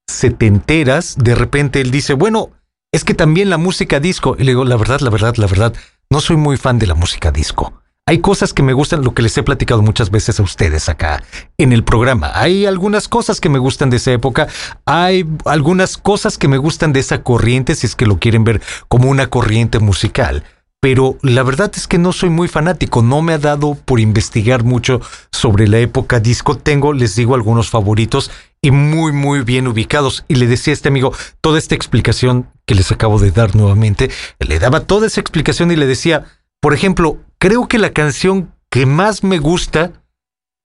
setenteras. 0.08 1.16
De 1.16 1.36
repente 1.36 1.80
él 1.80 1.92
dice, 1.92 2.14
bueno, 2.14 2.50
es 2.92 3.04
que 3.04 3.14
también 3.14 3.48
la 3.48 3.58
música 3.58 4.00
disco. 4.00 4.34
Y 4.38 4.44
le 4.44 4.52
digo, 4.52 4.64
la 4.64 4.76
verdad, 4.76 5.00
la 5.00 5.10
verdad, 5.10 5.36
la 5.36 5.46
verdad, 5.46 5.72
no 6.10 6.20
soy 6.20 6.36
muy 6.36 6.56
fan 6.56 6.78
de 6.78 6.88
la 6.88 6.94
música 6.94 7.30
disco. 7.30 7.80
Hay 8.09 8.19
cosas 8.20 8.53
que 8.53 8.62
me 8.62 8.73
gustan, 8.73 9.03
lo 9.03 9.15
que 9.15 9.23
les 9.23 9.37
he 9.37 9.43
platicado 9.43 9.83
muchas 9.83 10.12
veces 10.12 10.39
a 10.39 10.45
ustedes 10.45 10.89
acá 10.89 11.24
en 11.59 11.73
el 11.73 11.83
programa. 11.83 12.31
Hay 12.37 12.65
algunas 12.65 13.09
cosas 13.09 13.41
que 13.41 13.49
me 13.49 13.59
gustan 13.59 13.91
de 13.91 13.97
esa 13.97 14.12
época, 14.12 14.47
hay 14.85 15.27
algunas 15.45 15.97
cosas 15.99 16.39
que 16.39 16.47
me 16.47 16.57
gustan 16.57 16.93
de 16.93 17.01
esa 17.01 17.24
corriente, 17.24 17.74
si 17.74 17.89
es 17.89 17.97
que 17.97 18.07
lo 18.07 18.20
quieren 18.20 18.45
ver 18.45 18.62
como 18.87 19.11
una 19.11 19.27
corriente 19.27 19.81
musical. 19.81 20.45
Pero 20.81 21.19
la 21.23 21.43
verdad 21.43 21.73
es 21.74 21.89
que 21.89 21.99
no 21.99 22.12
soy 22.12 22.31
muy 22.31 22.47
fanático, 22.47 23.03
no 23.03 23.23
me 23.23 23.33
ha 23.33 23.39
dado 23.39 23.74
por 23.74 23.99
investigar 23.99 24.62
mucho 24.62 25.01
sobre 25.33 25.66
la 25.66 25.78
época 25.78 26.20
disco. 26.20 26.57
Tengo, 26.57 26.93
les 26.93 27.16
digo, 27.16 27.35
algunos 27.35 27.70
favoritos 27.70 28.31
y 28.62 28.70
muy, 28.70 29.11
muy 29.11 29.41
bien 29.41 29.66
ubicados. 29.66 30.24
Y 30.28 30.37
le 30.37 30.47
decía 30.47 30.70
a 30.70 30.74
este 30.77 30.91
amigo 30.91 31.12
toda 31.41 31.59
esta 31.59 31.74
explicación 31.74 32.47
que 32.66 32.77
les 32.77 32.93
acabo 32.93 33.19
de 33.19 33.33
dar 33.33 33.57
nuevamente. 33.57 34.12
Le 34.39 34.61
daba 34.61 34.78
toda 34.78 35.09
esa 35.09 35.20
explicación 35.20 35.73
y 35.73 35.77
le 35.77 35.87
decía, 35.87 36.27
por 36.61 36.73
ejemplo, 36.73 37.19
creo 37.38 37.68
que 37.68 37.78
la 37.78 37.90
canción 37.90 38.52
que 38.70 38.86
más 38.86 39.22
me 39.24 39.38
gusta 39.38 39.92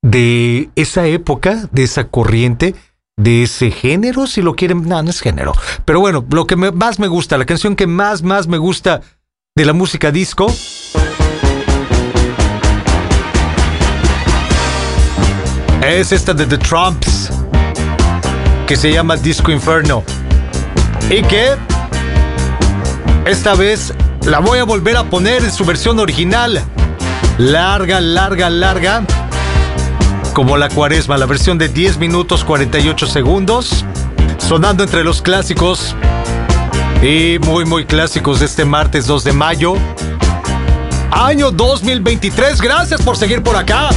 de 0.02 0.70
esa 0.76 1.06
época, 1.06 1.70
de 1.72 1.84
esa 1.84 2.08
corriente, 2.08 2.76
de 3.18 3.44
ese 3.44 3.72
género, 3.72 4.26
si 4.26 4.42
lo 4.42 4.56
quieren, 4.56 4.88
no, 4.88 5.02
no 5.02 5.10
es 5.10 5.22
género. 5.22 5.54
Pero 5.86 6.00
bueno, 6.00 6.26
lo 6.30 6.48
que 6.48 6.56
más 6.56 7.00
me 7.00 7.08
gusta, 7.08 7.38
la 7.38 7.46
canción 7.46 7.76
que 7.76 7.88
más, 7.88 8.24
más 8.24 8.48
me 8.48 8.58
gusta 8.58 9.02
de 9.56 9.66
la 9.66 9.74
música 9.74 10.12
disco. 10.12 10.48
Es 15.84 16.12
esta 16.12 16.34
de 16.34 16.46
The 16.46 16.58
Trumps, 16.58 17.32
que 18.68 18.76
se 18.76 18.92
llama 18.92 19.18
Disco 19.18 19.52
Inferno. 19.52 20.04
Y 21.10 21.22
que 21.24 21.56
esta 23.26 23.56
vez 23.56 23.94
la 24.26 24.40
voy 24.40 24.60
a 24.60 24.64
volver 24.64 24.98
a 24.98 25.04
poner 25.04 25.44
en 25.44 25.52
su 25.52 25.66
versión 25.66 26.00
original. 26.00 26.62
Larga, 27.38 28.00
larga, 28.00 28.50
larga. 28.50 29.04
Como 30.34 30.58
la 30.58 30.70
cuaresma, 30.70 31.18
la 31.18 31.26
versión 31.26 31.58
de 31.58 31.70
10 31.70 31.98
minutos 31.98 32.44
48 32.44 33.08
segundos. 33.08 33.86
Sonando 34.38 34.84
entre 34.84 35.04
los 35.04 35.22
clásicos. 35.22 35.96
Y 37.02 37.40
muy, 37.40 37.66
muy 37.66 37.86
clásicos 37.86 38.40
de 38.40 38.46
este 38.46 38.66
martes 38.66 39.08
2 39.08 39.24
de 39.24 39.34
mayo. 39.34 39.74
Año 41.12 41.52
2023. 41.52 42.62
Gracias 42.62 43.02
por 43.02 43.18
seguir 43.18 43.42
por 43.42 43.56
acá. 43.56 43.90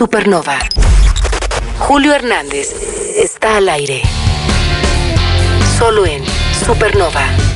Supernova. 0.00 0.58
Julio 1.78 2.14
Hernández 2.14 2.74
está 3.16 3.58
al 3.58 3.68
aire. 3.68 4.00
Solo 5.78 6.06
en 6.06 6.24
Supernova 6.64 7.49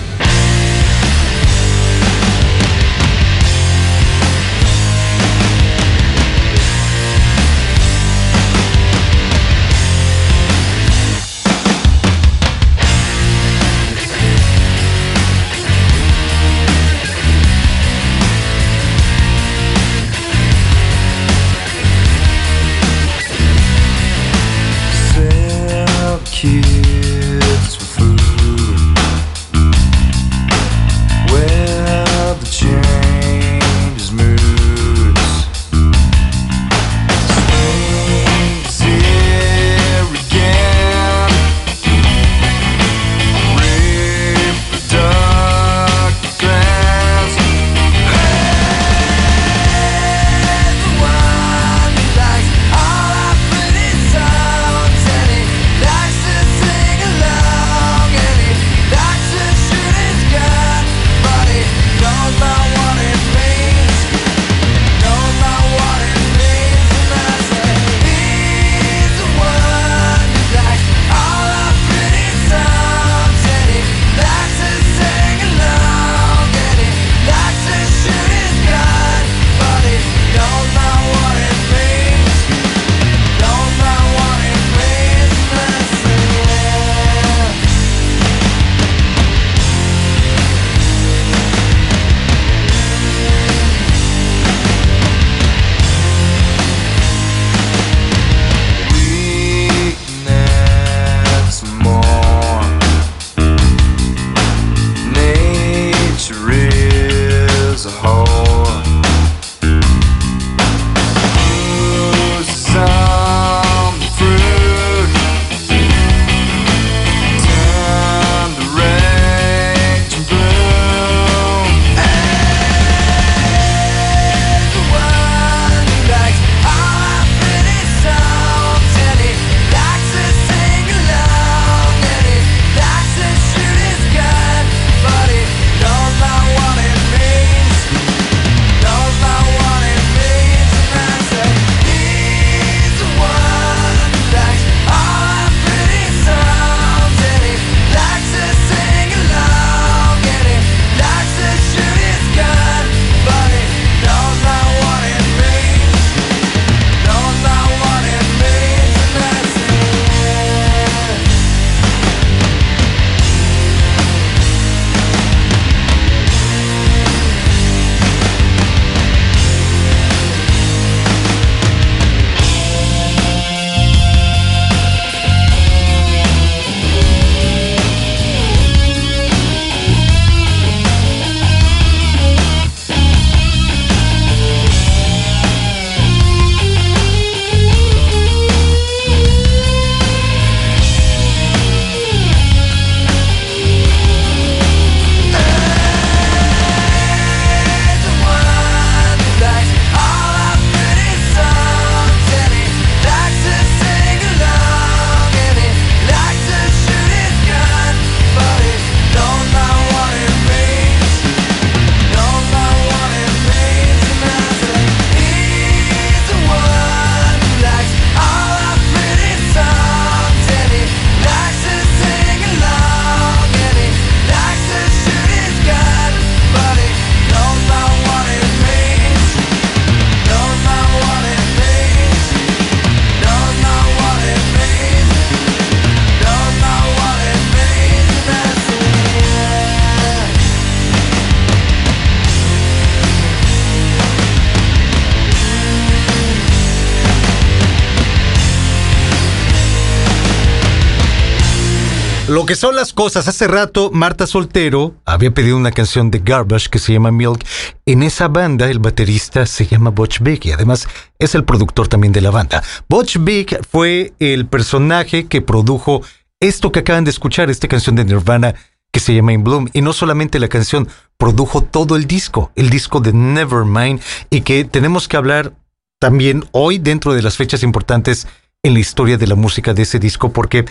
Que 252.46 252.56
son 252.56 252.76
las 252.76 252.92
cosas. 252.92 253.26
Hace 253.26 253.48
rato 253.48 253.90
Marta 253.90 254.26
Soltero 254.26 254.94
había 255.06 255.32
pedido 255.32 255.56
una 255.56 255.72
canción 255.72 256.10
de 256.10 256.18
Garbage 256.18 256.68
que 256.68 256.78
se 256.78 256.92
llama 256.92 257.10
Milk. 257.10 257.42
En 257.86 258.02
esa 258.02 258.28
banda 258.28 258.70
el 258.70 258.80
baterista 258.80 259.46
se 259.46 259.66
llama 259.66 259.88
Butch 259.88 260.20
Vig 260.20 260.44
y 260.44 260.52
además 260.52 260.86
es 261.18 261.34
el 261.34 261.44
productor 261.44 261.88
también 261.88 262.12
de 262.12 262.20
la 262.20 262.30
banda. 262.30 262.62
Butch 262.86 263.16
Vig 263.18 263.58
fue 263.66 264.12
el 264.18 264.46
personaje 264.46 265.26
que 265.26 265.40
produjo 265.40 266.02
esto 266.38 266.70
que 266.70 266.80
acaban 266.80 267.04
de 267.04 267.12
escuchar, 267.12 267.48
esta 267.48 267.66
canción 267.66 267.96
de 267.96 268.04
Nirvana 268.04 268.54
que 268.92 269.00
se 269.00 269.14
llama 269.14 269.32
In 269.32 269.42
Bloom. 269.42 269.68
Y 269.72 269.80
no 269.80 269.94
solamente 269.94 270.38
la 270.38 270.48
canción, 270.48 270.86
produjo 271.16 271.62
todo 271.62 271.96
el 271.96 272.06
disco, 272.06 272.52
el 272.56 272.68
disco 272.68 273.00
de 273.00 273.14
Nevermind 273.14 274.02
y 274.28 274.42
que 274.42 274.64
tenemos 274.64 275.08
que 275.08 275.16
hablar 275.16 275.54
también 275.98 276.44
hoy 276.52 276.76
dentro 276.76 277.14
de 277.14 277.22
las 277.22 277.38
fechas 277.38 277.62
importantes 277.62 278.26
en 278.62 278.74
la 278.74 278.80
historia 278.80 279.16
de 279.16 279.26
la 279.26 279.34
música 279.34 279.72
de 279.72 279.82
ese 279.82 279.98
disco 279.98 280.30
porque 280.30 280.66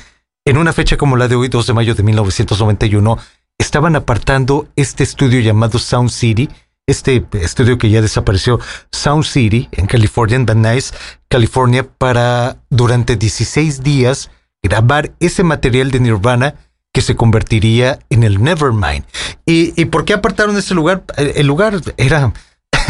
en 0.46 0.58
una 0.58 0.74
fecha 0.74 0.98
como 0.98 1.16
la 1.16 1.28
de 1.28 1.36
hoy, 1.36 1.48
2 1.48 1.68
de 1.68 1.74
mayo 1.74 1.96
de 1.96 2.04
1991, 2.04 3.18
estaban 3.58 3.96
apartando 3.96 4.68
este 4.76 5.04
estudio 5.04 5.40
llamado 5.40 5.80
Sound 5.80 6.10
City, 6.10 6.50
este 6.86 7.26
estudio 7.34 7.78
que 7.78 7.90
ya 7.90 8.02
desapareció, 8.02 8.60
Sound 8.92 9.24
City, 9.24 9.70
en 9.72 9.88
California, 9.88 10.36
en 10.36 10.46
Van 10.46 10.62
Nuys, 10.62 10.94
California, 11.30 11.88
para 11.98 12.58
durante 12.70 13.16
16 13.16 13.84
días 13.84 14.32
grabar 14.62 15.14
ese 15.20 15.44
material 15.44 15.92
de 15.92 16.02
Nirvana 16.02 16.56
que 16.92 17.02
se 17.02 17.16
convertiría 17.16 18.00
en 18.10 18.24
el 18.24 18.44
Nevermind. 18.44 19.06
¿Y, 19.46 19.80
y 19.82 19.86
por 19.86 20.04
qué 20.04 20.14
apartaron 20.14 20.58
ese 20.58 20.74
lugar? 20.74 21.04
El 21.18 21.48
lugar 21.48 21.80
era 21.98 22.34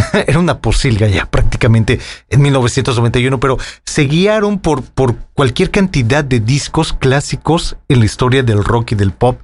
era 0.28 0.40
una 0.40 0.60
posilga 0.60 1.07
ya 1.07 1.26
prácticamente 1.26 1.99
en 2.30 2.41
1991, 2.41 3.40
pero 3.40 3.57
se 3.86 4.03
guiaron 4.03 4.60
por, 4.60 4.84
por 4.84 5.15
cualquier 5.34 5.72
cantidad 5.72 6.24
de 6.24 6.40
discos 6.40 6.94
clásicos 6.94 7.78
en 7.88 7.99
la 7.99 8.06
historia 8.06 8.44
del 8.44 8.64
rock 8.64 8.94
y 8.94 8.95
del 8.95 9.11
pop 9.11 9.40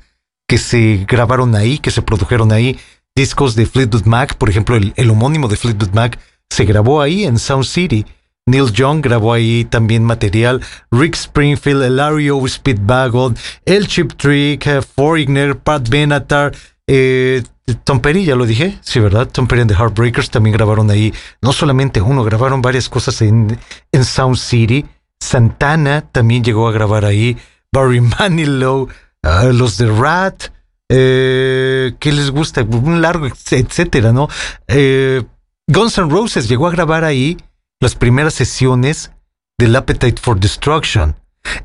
que 0.47 0.57
se 0.57 1.05
grabaron 1.07 1.55
ahí, 1.55 1.77
que 1.77 1.91
se 1.91 2.01
produjeron 2.01 2.51
ahí. 2.51 2.80
Discos 3.15 3.55
de 3.55 3.65
Fleetwood 3.65 4.05
Mac, 4.05 4.35
por 4.35 4.49
ejemplo, 4.49 4.76
el, 4.76 4.93
el 4.95 5.09
homónimo 5.09 5.47
de 5.47 5.57
Fleetwood 5.57 5.93
Mac 5.93 6.19
se 6.49 6.65
grabó 6.65 7.01
ahí 7.01 7.26
en 7.26 7.38
Sound 7.38 7.65
City. 7.65 8.05
Neil 8.49 8.71
Young 8.71 9.01
grabó 9.01 9.34
ahí 9.34 9.65
también 9.65 10.03
material. 10.03 10.61
Rick 10.91 11.15
Springfield, 11.15 11.88
Larry 11.91 12.31
O. 12.31 12.47
Speedwagon, 12.47 13.38
El 13.65 13.88
Chip 13.88 14.13
Trick, 14.13 14.65
eh, 14.65 14.81
Foreigner, 14.81 15.57
Pat 15.57 15.88
Benatar, 15.88 16.53
eh, 16.91 17.44
Tom 17.84 17.99
Petty, 17.99 18.26
ya 18.26 18.36
lo 18.36 18.48
dije, 18.48 18.80
sí, 18.82 18.99
¿verdad? 18.99 19.30
Tom 19.32 19.48
Petty 19.48 19.61
and 19.61 19.72
the 19.72 19.78
Heartbreakers 19.78 20.32
también 20.32 20.56
grabaron 20.56 20.90
ahí. 20.90 21.14
No 21.40 21.53
solamente 21.53 22.02
uno, 22.02 22.24
grabaron 22.24 22.64
varias 22.64 22.90
cosas 22.90 23.22
en, 23.22 23.60
en 23.91 24.06
Sound 24.06 24.38
City. 24.38 24.88
Santana 25.20 26.02
también 26.11 26.44
llegó 26.44 26.68
a 26.68 26.72
grabar 26.72 27.06
ahí. 27.06 27.38
Barry 27.72 28.02
Manilow, 28.20 28.90
ah, 29.22 29.45
los 29.53 29.78
de 29.78 29.86
Rat, 29.86 30.45
eh, 30.90 31.94
¿qué 31.99 32.11
les 32.11 32.32
gusta? 32.32 32.64
Un 32.64 33.03
largo, 33.03 33.28
etcétera, 33.28 34.11
¿no? 34.11 34.28
Eh, 34.68 35.22
Guns 35.68 35.99
N' 35.99 36.10
Roses 36.10 36.49
llegó 36.49 36.66
a 36.66 36.72
grabar 36.72 37.03
ahí 37.03 37.38
las 37.80 37.94
primeras 37.94 38.34
sesiones 38.34 39.11
del 39.60 39.76
Appetite 39.76 40.20
for 40.20 40.40
Destruction. 40.40 41.16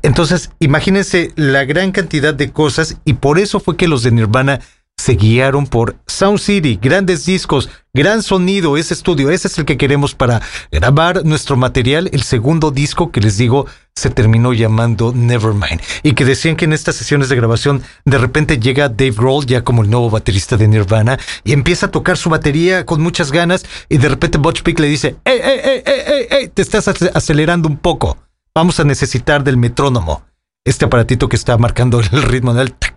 Entonces, 0.03 0.51
imagínense 0.59 1.31
la 1.35 1.65
gran 1.65 1.91
cantidad 1.91 2.35
de 2.35 2.51
cosas 2.51 2.97
y 3.05 3.13
por 3.13 3.39
eso 3.39 3.59
fue 3.59 3.75
que 3.75 3.87
los 3.87 4.03
de 4.03 4.11
Nirvana 4.11 4.61
se 4.97 5.13
guiaron 5.15 5.67
por 5.67 5.97
Sound 6.07 6.39
City, 6.39 6.79
grandes 6.81 7.25
discos, 7.25 7.69
gran 7.93 8.23
sonido, 8.23 8.77
ese 8.77 8.93
estudio, 8.93 9.29
ese 9.29 9.47
es 9.47 9.57
el 9.59 9.65
que 9.65 9.77
queremos 9.77 10.15
para 10.15 10.41
grabar 10.71 11.25
nuestro 11.25 11.57
material. 11.57 12.09
El 12.13 12.23
segundo 12.23 12.71
disco 12.71 13.11
que 13.11 13.21
les 13.21 13.37
digo 13.37 13.67
se 13.95 14.09
terminó 14.09 14.53
llamando 14.53 15.13
Nevermind 15.13 15.81
y 16.03 16.13
que 16.13 16.25
decían 16.25 16.55
que 16.55 16.65
en 16.65 16.73
estas 16.73 16.95
sesiones 16.95 17.29
de 17.29 17.35
grabación 17.35 17.83
de 18.05 18.17
repente 18.17 18.57
llega 18.59 18.89
Dave 18.89 19.11
Grohl 19.11 19.45
ya 19.45 19.63
como 19.63 19.83
el 19.83 19.89
nuevo 19.89 20.09
baterista 20.09 20.57
de 20.57 20.67
Nirvana 20.67 21.19
y 21.43 21.53
empieza 21.53 21.85
a 21.85 21.91
tocar 21.91 22.17
su 22.17 22.29
batería 22.29 22.85
con 22.85 23.01
muchas 23.01 23.31
ganas 23.31 23.65
y 23.89 23.97
de 23.97 24.09
repente 24.09 24.37
Butch 24.37 24.63
Vig 24.63 24.79
le 24.79 24.87
dice, 24.87 25.17
¡Ey, 25.25 25.39
ey, 25.43 25.59
ey, 25.63 25.83
ey, 25.85 26.27
ey! 26.31 26.47
Te 26.47 26.61
estás 26.61 26.87
ace- 26.87 27.11
acelerando 27.13 27.67
un 27.69 27.77
poco. 27.77 28.17
Vamos 28.55 28.79
a 28.79 28.85
necesitar 28.85 29.43
del 29.43 29.57
metrónomo. 29.57 30.23
Este 30.65 30.85
aparatito 30.85 31.29
que 31.29 31.35
está 31.35 31.57
marcando 31.57 31.99
el 31.99 32.23
ritmo 32.23 32.53
del 32.53 32.73
tac, 32.73 32.94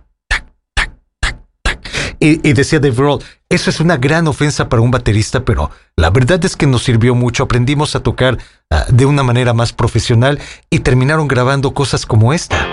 y, 2.20 2.52
decía 2.52 2.80
Dave 2.80 2.94
Grohl, 2.94 3.22
eso 3.48 3.70
es 3.70 3.80
una 3.80 3.96
gran 3.96 4.26
ofensa 4.28 4.68
para 4.68 4.82
un 4.82 4.90
baterista, 4.90 5.44
pero 5.44 5.70
la 5.96 6.10
verdad 6.10 6.44
es 6.44 6.56
que 6.56 6.66
nos 6.66 6.82
sirvió 6.82 7.14
mucho. 7.14 7.44
Aprendimos 7.44 7.94
a 7.96 8.00
tocar 8.00 8.38
ah, 8.70 8.84
de 8.88 9.06
una 9.06 9.22
manera 9.22 9.54
más 9.54 9.72
profesional 9.72 10.38
y 10.70 10.80
terminaron 10.80 11.28
grabando 11.28 11.72
cosas 11.72 12.06
como 12.06 12.32
esta. 12.32 12.66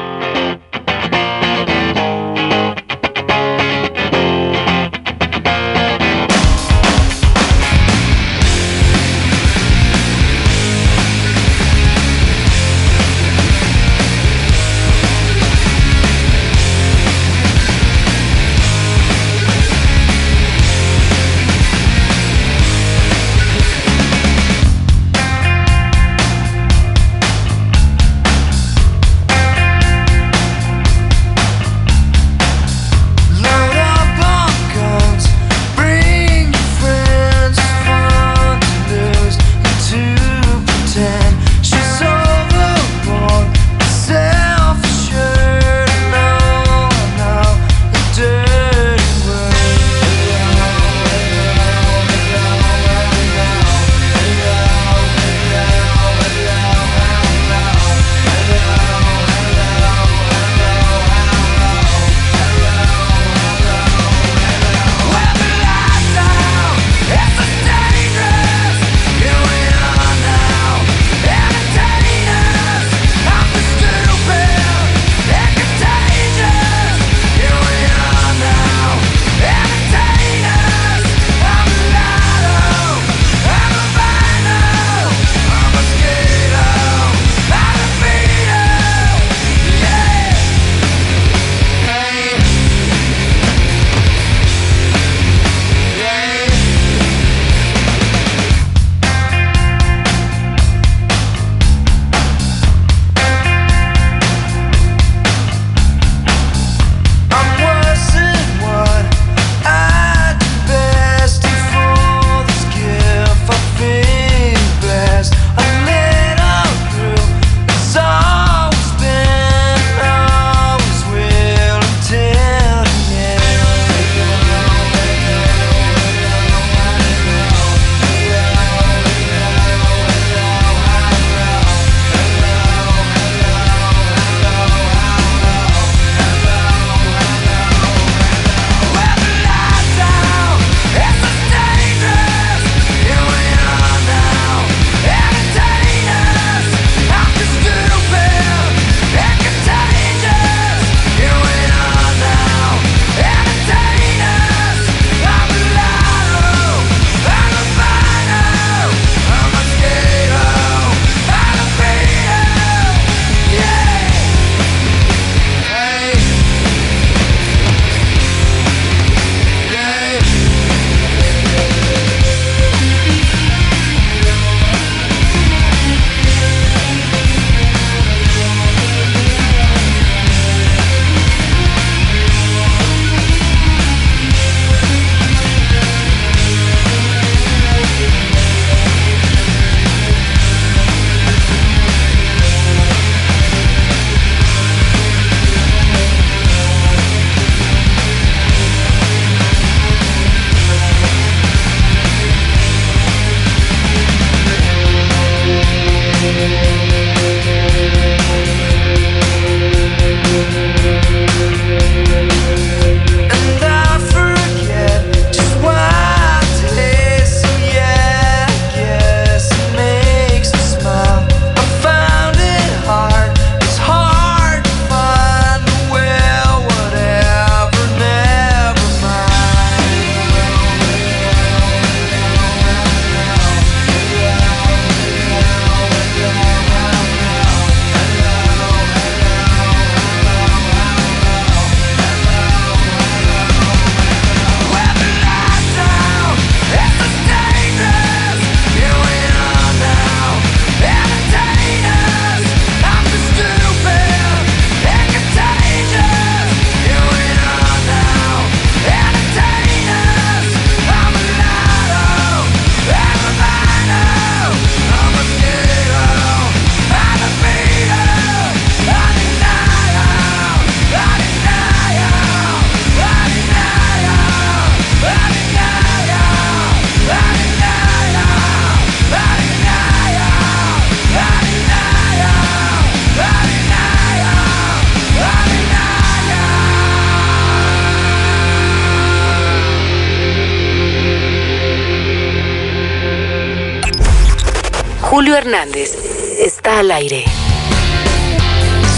al 296.76 296.92
aire. 296.92 297.24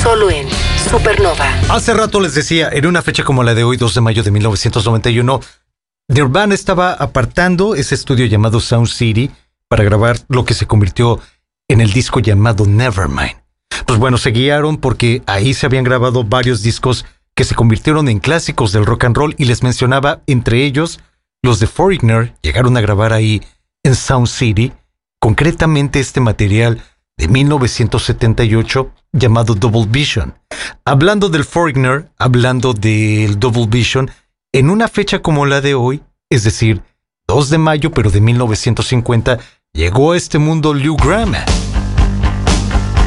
Solo 0.01 0.31
en 0.31 0.47
Supernova. 0.89 1.45
Hace 1.69 1.93
rato 1.93 2.19
les 2.19 2.33
decía, 2.33 2.69
en 2.71 2.87
una 2.87 3.03
fecha 3.03 3.23
como 3.23 3.43
la 3.43 3.53
de 3.53 3.63
hoy, 3.63 3.77
2 3.77 3.93
de 3.93 4.01
mayo 4.01 4.23
de 4.23 4.31
1991, 4.31 5.39
Nirvana 6.07 6.55
estaba 6.55 6.93
apartando 6.93 7.75
ese 7.75 7.93
estudio 7.93 8.25
llamado 8.25 8.59
Sound 8.59 8.87
City 8.87 9.29
para 9.67 9.83
grabar 9.83 10.17
lo 10.27 10.43
que 10.43 10.55
se 10.55 10.65
convirtió 10.65 11.19
en 11.67 11.81
el 11.81 11.93
disco 11.93 12.19
llamado 12.19 12.65
Nevermind. 12.65 13.35
Pues 13.85 13.99
bueno, 13.99 14.17
se 14.17 14.31
guiaron 14.31 14.77
porque 14.77 15.21
ahí 15.27 15.53
se 15.53 15.67
habían 15.67 15.83
grabado 15.83 16.23
varios 16.23 16.63
discos 16.63 17.05
que 17.35 17.43
se 17.43 17.53
convirtieron 17.53 18.09
en 18.09 18.19
clásicos 18.19 18.71
del 18.71 18.87
rock 18.87 19.03
and 19.03 19.15
roll 19.15 19.35
y 19.37 19.45
les 19.45 19.61
mencionaba 19.61 20.21
entre 20.25 20.65
ellos 20.65 20.99
los 21.43 21.59
de 21.59 21.67
Foreigner 21.67 22.33
llegaron 22.41 22.75
a 22.75 22.81
grabar 22.81 23.13
ahí 23.13 23.43
en 23.83 23.93
Sound 23.93 24.27
City, 24.27 24.73
concretamente 25.19 25.99
este 25.99 26.21
material 26.21 26.81
de 27.17 27.27
1978 27.27 28.91
llamado 29.11 29.55
Double 29.55 29.87
Vision. 29.87 30.35
Hablando 30.85 31.29
del 31.29 31.43
Foreigner, 31.43 32.09
hablando 32.17 32.73
del 32.73 33.39
Double 33.39 33.65
Vision, 33.67 34.11
en 34.53 34.69
una 34.69 34.87
fecha 34.87 35.19
como 35.19 35.45
la 35.45 35.59
de 35.61 35.73
hoy, 35.73 36.03
es 36.29 36.43
decir, 36.43 36.81
2 37.27 37.49
de 37.49 37.57
mayo 37.57 37.91
pero 37.91 38.11
de 38.11 38.21
1950, 38.21 39.39
llegó 39.73 40.11
a 40.11 40.17
este 40.17 40.37
mundo 40.37 40.73
Lou 40.73 40.95
Graham, 40.95 41.33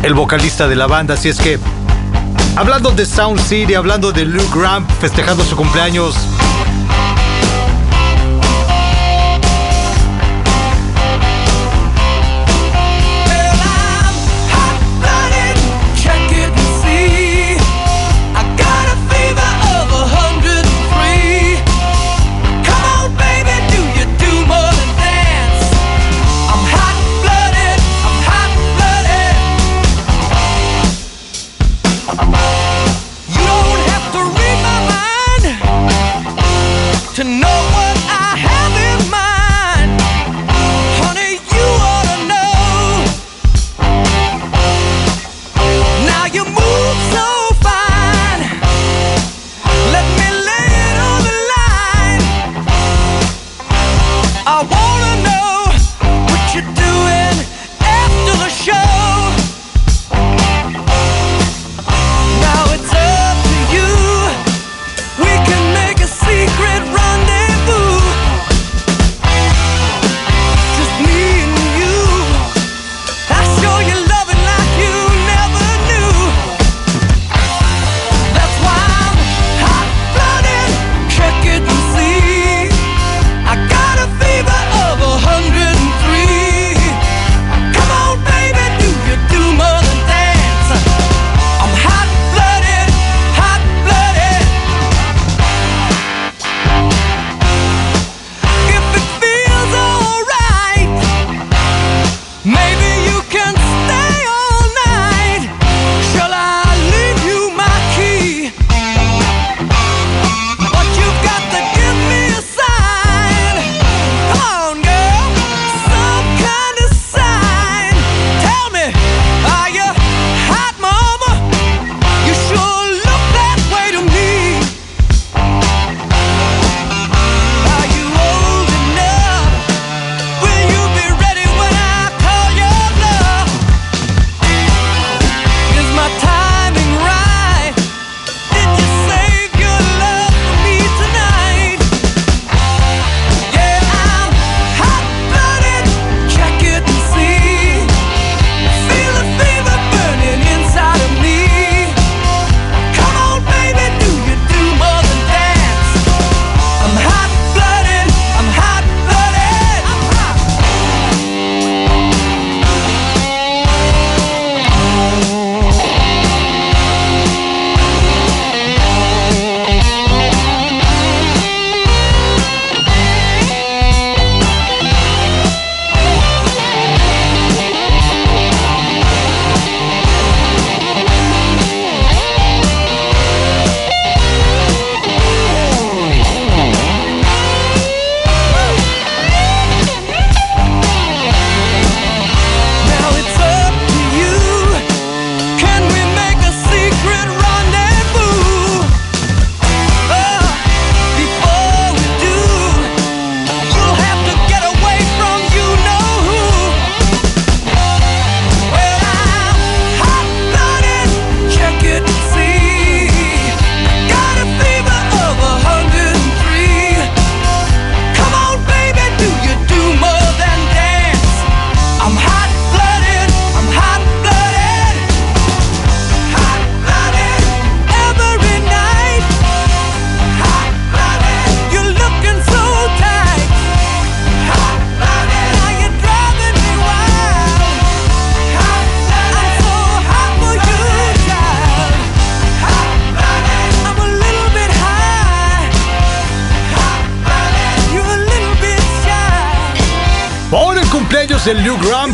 el 0.03 0.15
vocalista 0.15 0.66
de 0.66 0.77
la 0.77 0.87
banda, 0.87 1.15
así 1.15 1.28
es 1.28 1.39
que, 1.39 1.59
hablando 2.57 2.91
de 2.91 3.07
Sound 3.07 3.41
City, 3.41 3.74
hablando 3.74 4.12
de 4.12 4.24
Lou 4.24 4.45
Graham 4.51 4.87
festejando 5.01 5.45
su 5.45 5.57
cumpleaños, 5.57 6.16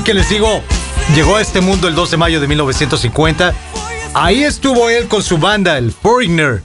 que 0.06 0.14
les 0.14 0.28
digo, 0.28 0.62
llegó 1.16 1.34
a 1.34 1.40
este 1.40 1.60
mundo 1.60 1.88
el 1.88 1.96
2 1.96 2.12
de 2.12 2.16
mayo 2.16 2.40
de 2.40 2.46
1950. 2.46 3.52
Ahí 4.14 4.44
estuvo 4.44 4.88
él 4.88 5.08
con 5.08 5.20
su 5.20 5.36
banda, 5.36 5.78
el 5.78 5.90
Foreigner, 5.90 6.62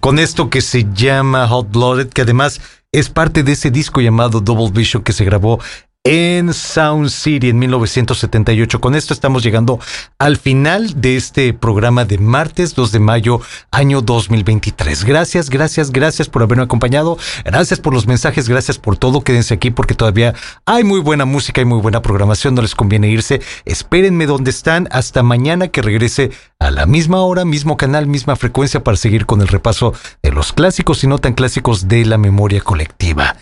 con 0.00 0.18
esto 0.18 0.50
que 0.50 0.60
se 0.60 0.84
llama 0.92 1.48
Hot 1.48 1.70
Blooded, 1.70 2.10
que 2.10 2.20
además 2.20 2.60
es 2.92 3.08
parte 3.08 3.42
de 3.42 3.52
ese 3.52 3.70
disco 3.70 4.02
llamado 4.02 4.40
Double 4.40 4.70
Vision 4.70 5.02
que 5.02 5.14
se 5.14 5.24
grabó 5.24 5.60
en 6.06 6.52
Sound 6.52 7.08
City 7.08 7.48
en 7.48 7.58
1978. 7.58 8.78
Con 8.78 8.94
esto 8.94 9.14
estamos 9.14 9.42
llegando 9.42 9.80
al 10.18 10.36
final 10.36 11.00
de 11.00 11.16
este 11.16 11.54
programa 11.54 12.04
de 12.04 12.18
martes 12.18 12.74
2 12.74 12.92
de 12.92 13.00
mayo 13.00 13.40
año 13.70 14.02
2023. 14.02 15.04
Gracias, 15.04 15.48
gracias, 15.48 15.90
gracias 15.90 16.28
por 16.28 16.42
haberme 16.42 16.64
acompañado. 16.64 17.16
Gracias 17.44 17.80
por 17.80 17.94
los 17.94 18.06
mensajes, 18.06 18.50
gracias 18.50 18.78
por 18.78 18.98
todo. 18.98 19.22
Quédense 19.22 19.54
aquí 19.54 19.70
porque 19.70 19.94
todavía 19.94 20.34
hay 20.66 20.84
muy 20.84 21.00
buena 21.00 21.24
música 21.24 21.62
y 21.62 21.64
muy 21.64 21.80
buena 21.80 22.02
programación. 22.02 22.54
No 22.54 22.60
les 22.60 22.74
conviene 22.74 23.08
irse. 23.08 23.40
Espérenme 23.64 24.26
donde 24.26 24.50
están 24.50 24.88
hasta 24.90 25.22
mañana 25.22 25.68
que 25.68 25.80
regrese 25.80 26.32
a 26.58 26.70
la 26.70 26.84
misma 26.84 27.22
hora, 27.22 27.46
mismo 27.46 27.78
canal, 27.78 28.06
misma 28.06 28.36
frecuencia 28.36 28.84
para 28.84 28.98
seguir 28.98 29.24
con 29.24 29.40
el 29.40 29.48
repaso 29.48 29.94
de 30.22 30.32
los 30.32 30.52
clásicos 30.52 31.02
y 31.02 31.06
no 31.06 31.16
tan 31.18 31.32
clásicos 31.32 31.88
de 31.88 32.04
la 32.04 32.18
memoria 32.18 32.60
colectiva. 32.60 33.36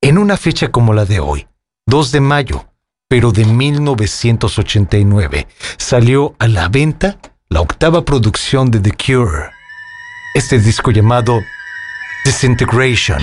En 0.00 0.16
una 0.16 0.38
fecha 0.38 0.68
como 0.68 0.94
la 0.94 1.04
de 1.04 1.20
hoy, 1.20 1.46
2 1.88 2.10
de 2.10 2.20
mayo, 2.20 2.66
pero 3.08 3.30
de 3.30 3.44
1989, 3.44 5.46
salió 5.76 6.34
a 6.40 6.48
la 6.48 6.68
venta 6.68 7.20
la 7.48 7.60
octava 7.60 8.04
producción 8.04 8.72
de 8.72 8.80
The 8.80 8.90
Cure. 8.90 9.52
Este 10.34 10.58
disco 10.58 10.90
llamado 10.90 11.40
Disintegration. 12.24 13.22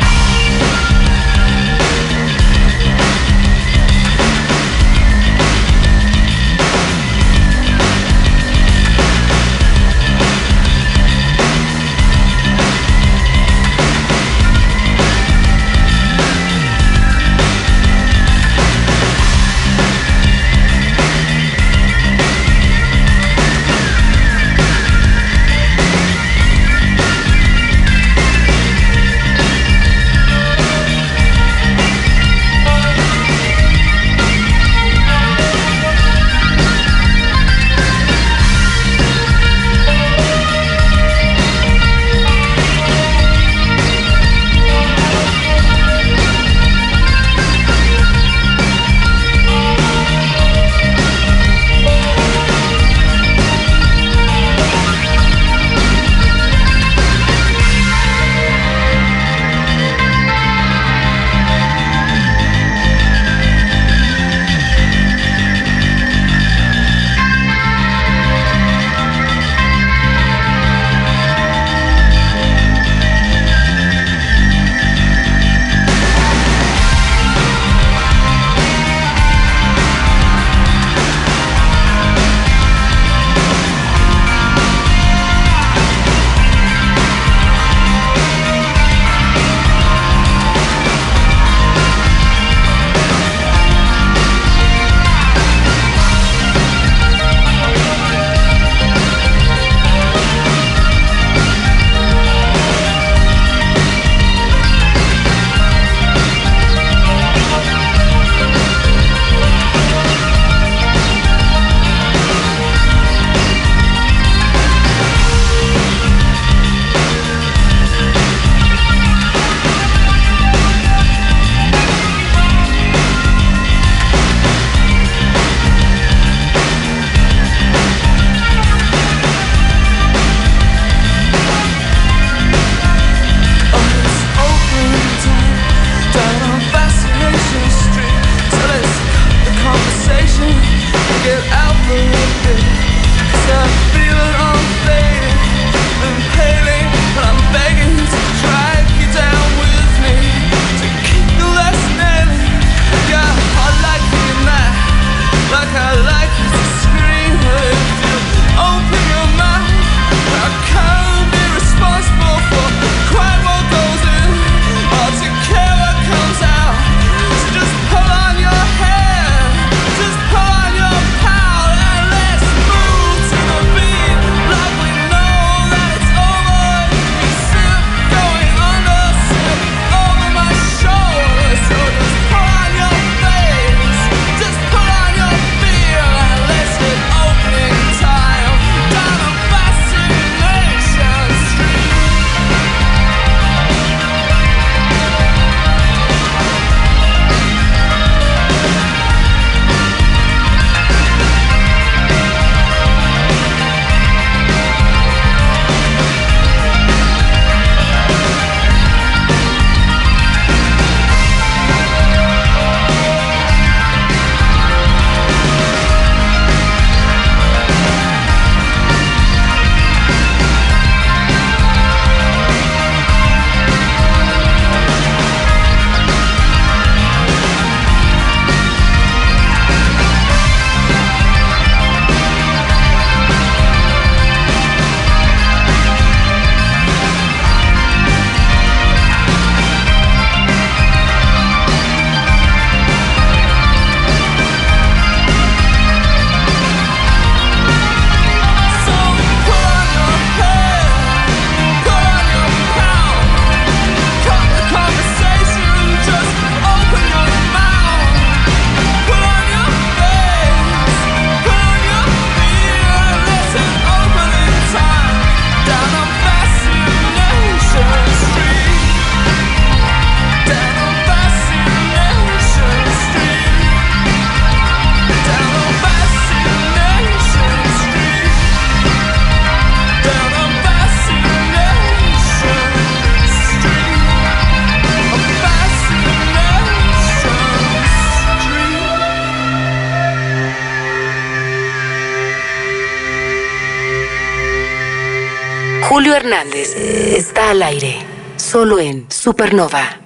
Julio 296.24 296.38
Hernández. 296.38 296.76
Está 296.76 297.52
al 297.52 297.62
aire, 297.62 297.98
solo 298.38 298.80
en 298.80 299.12
Supernova 299.12 300.03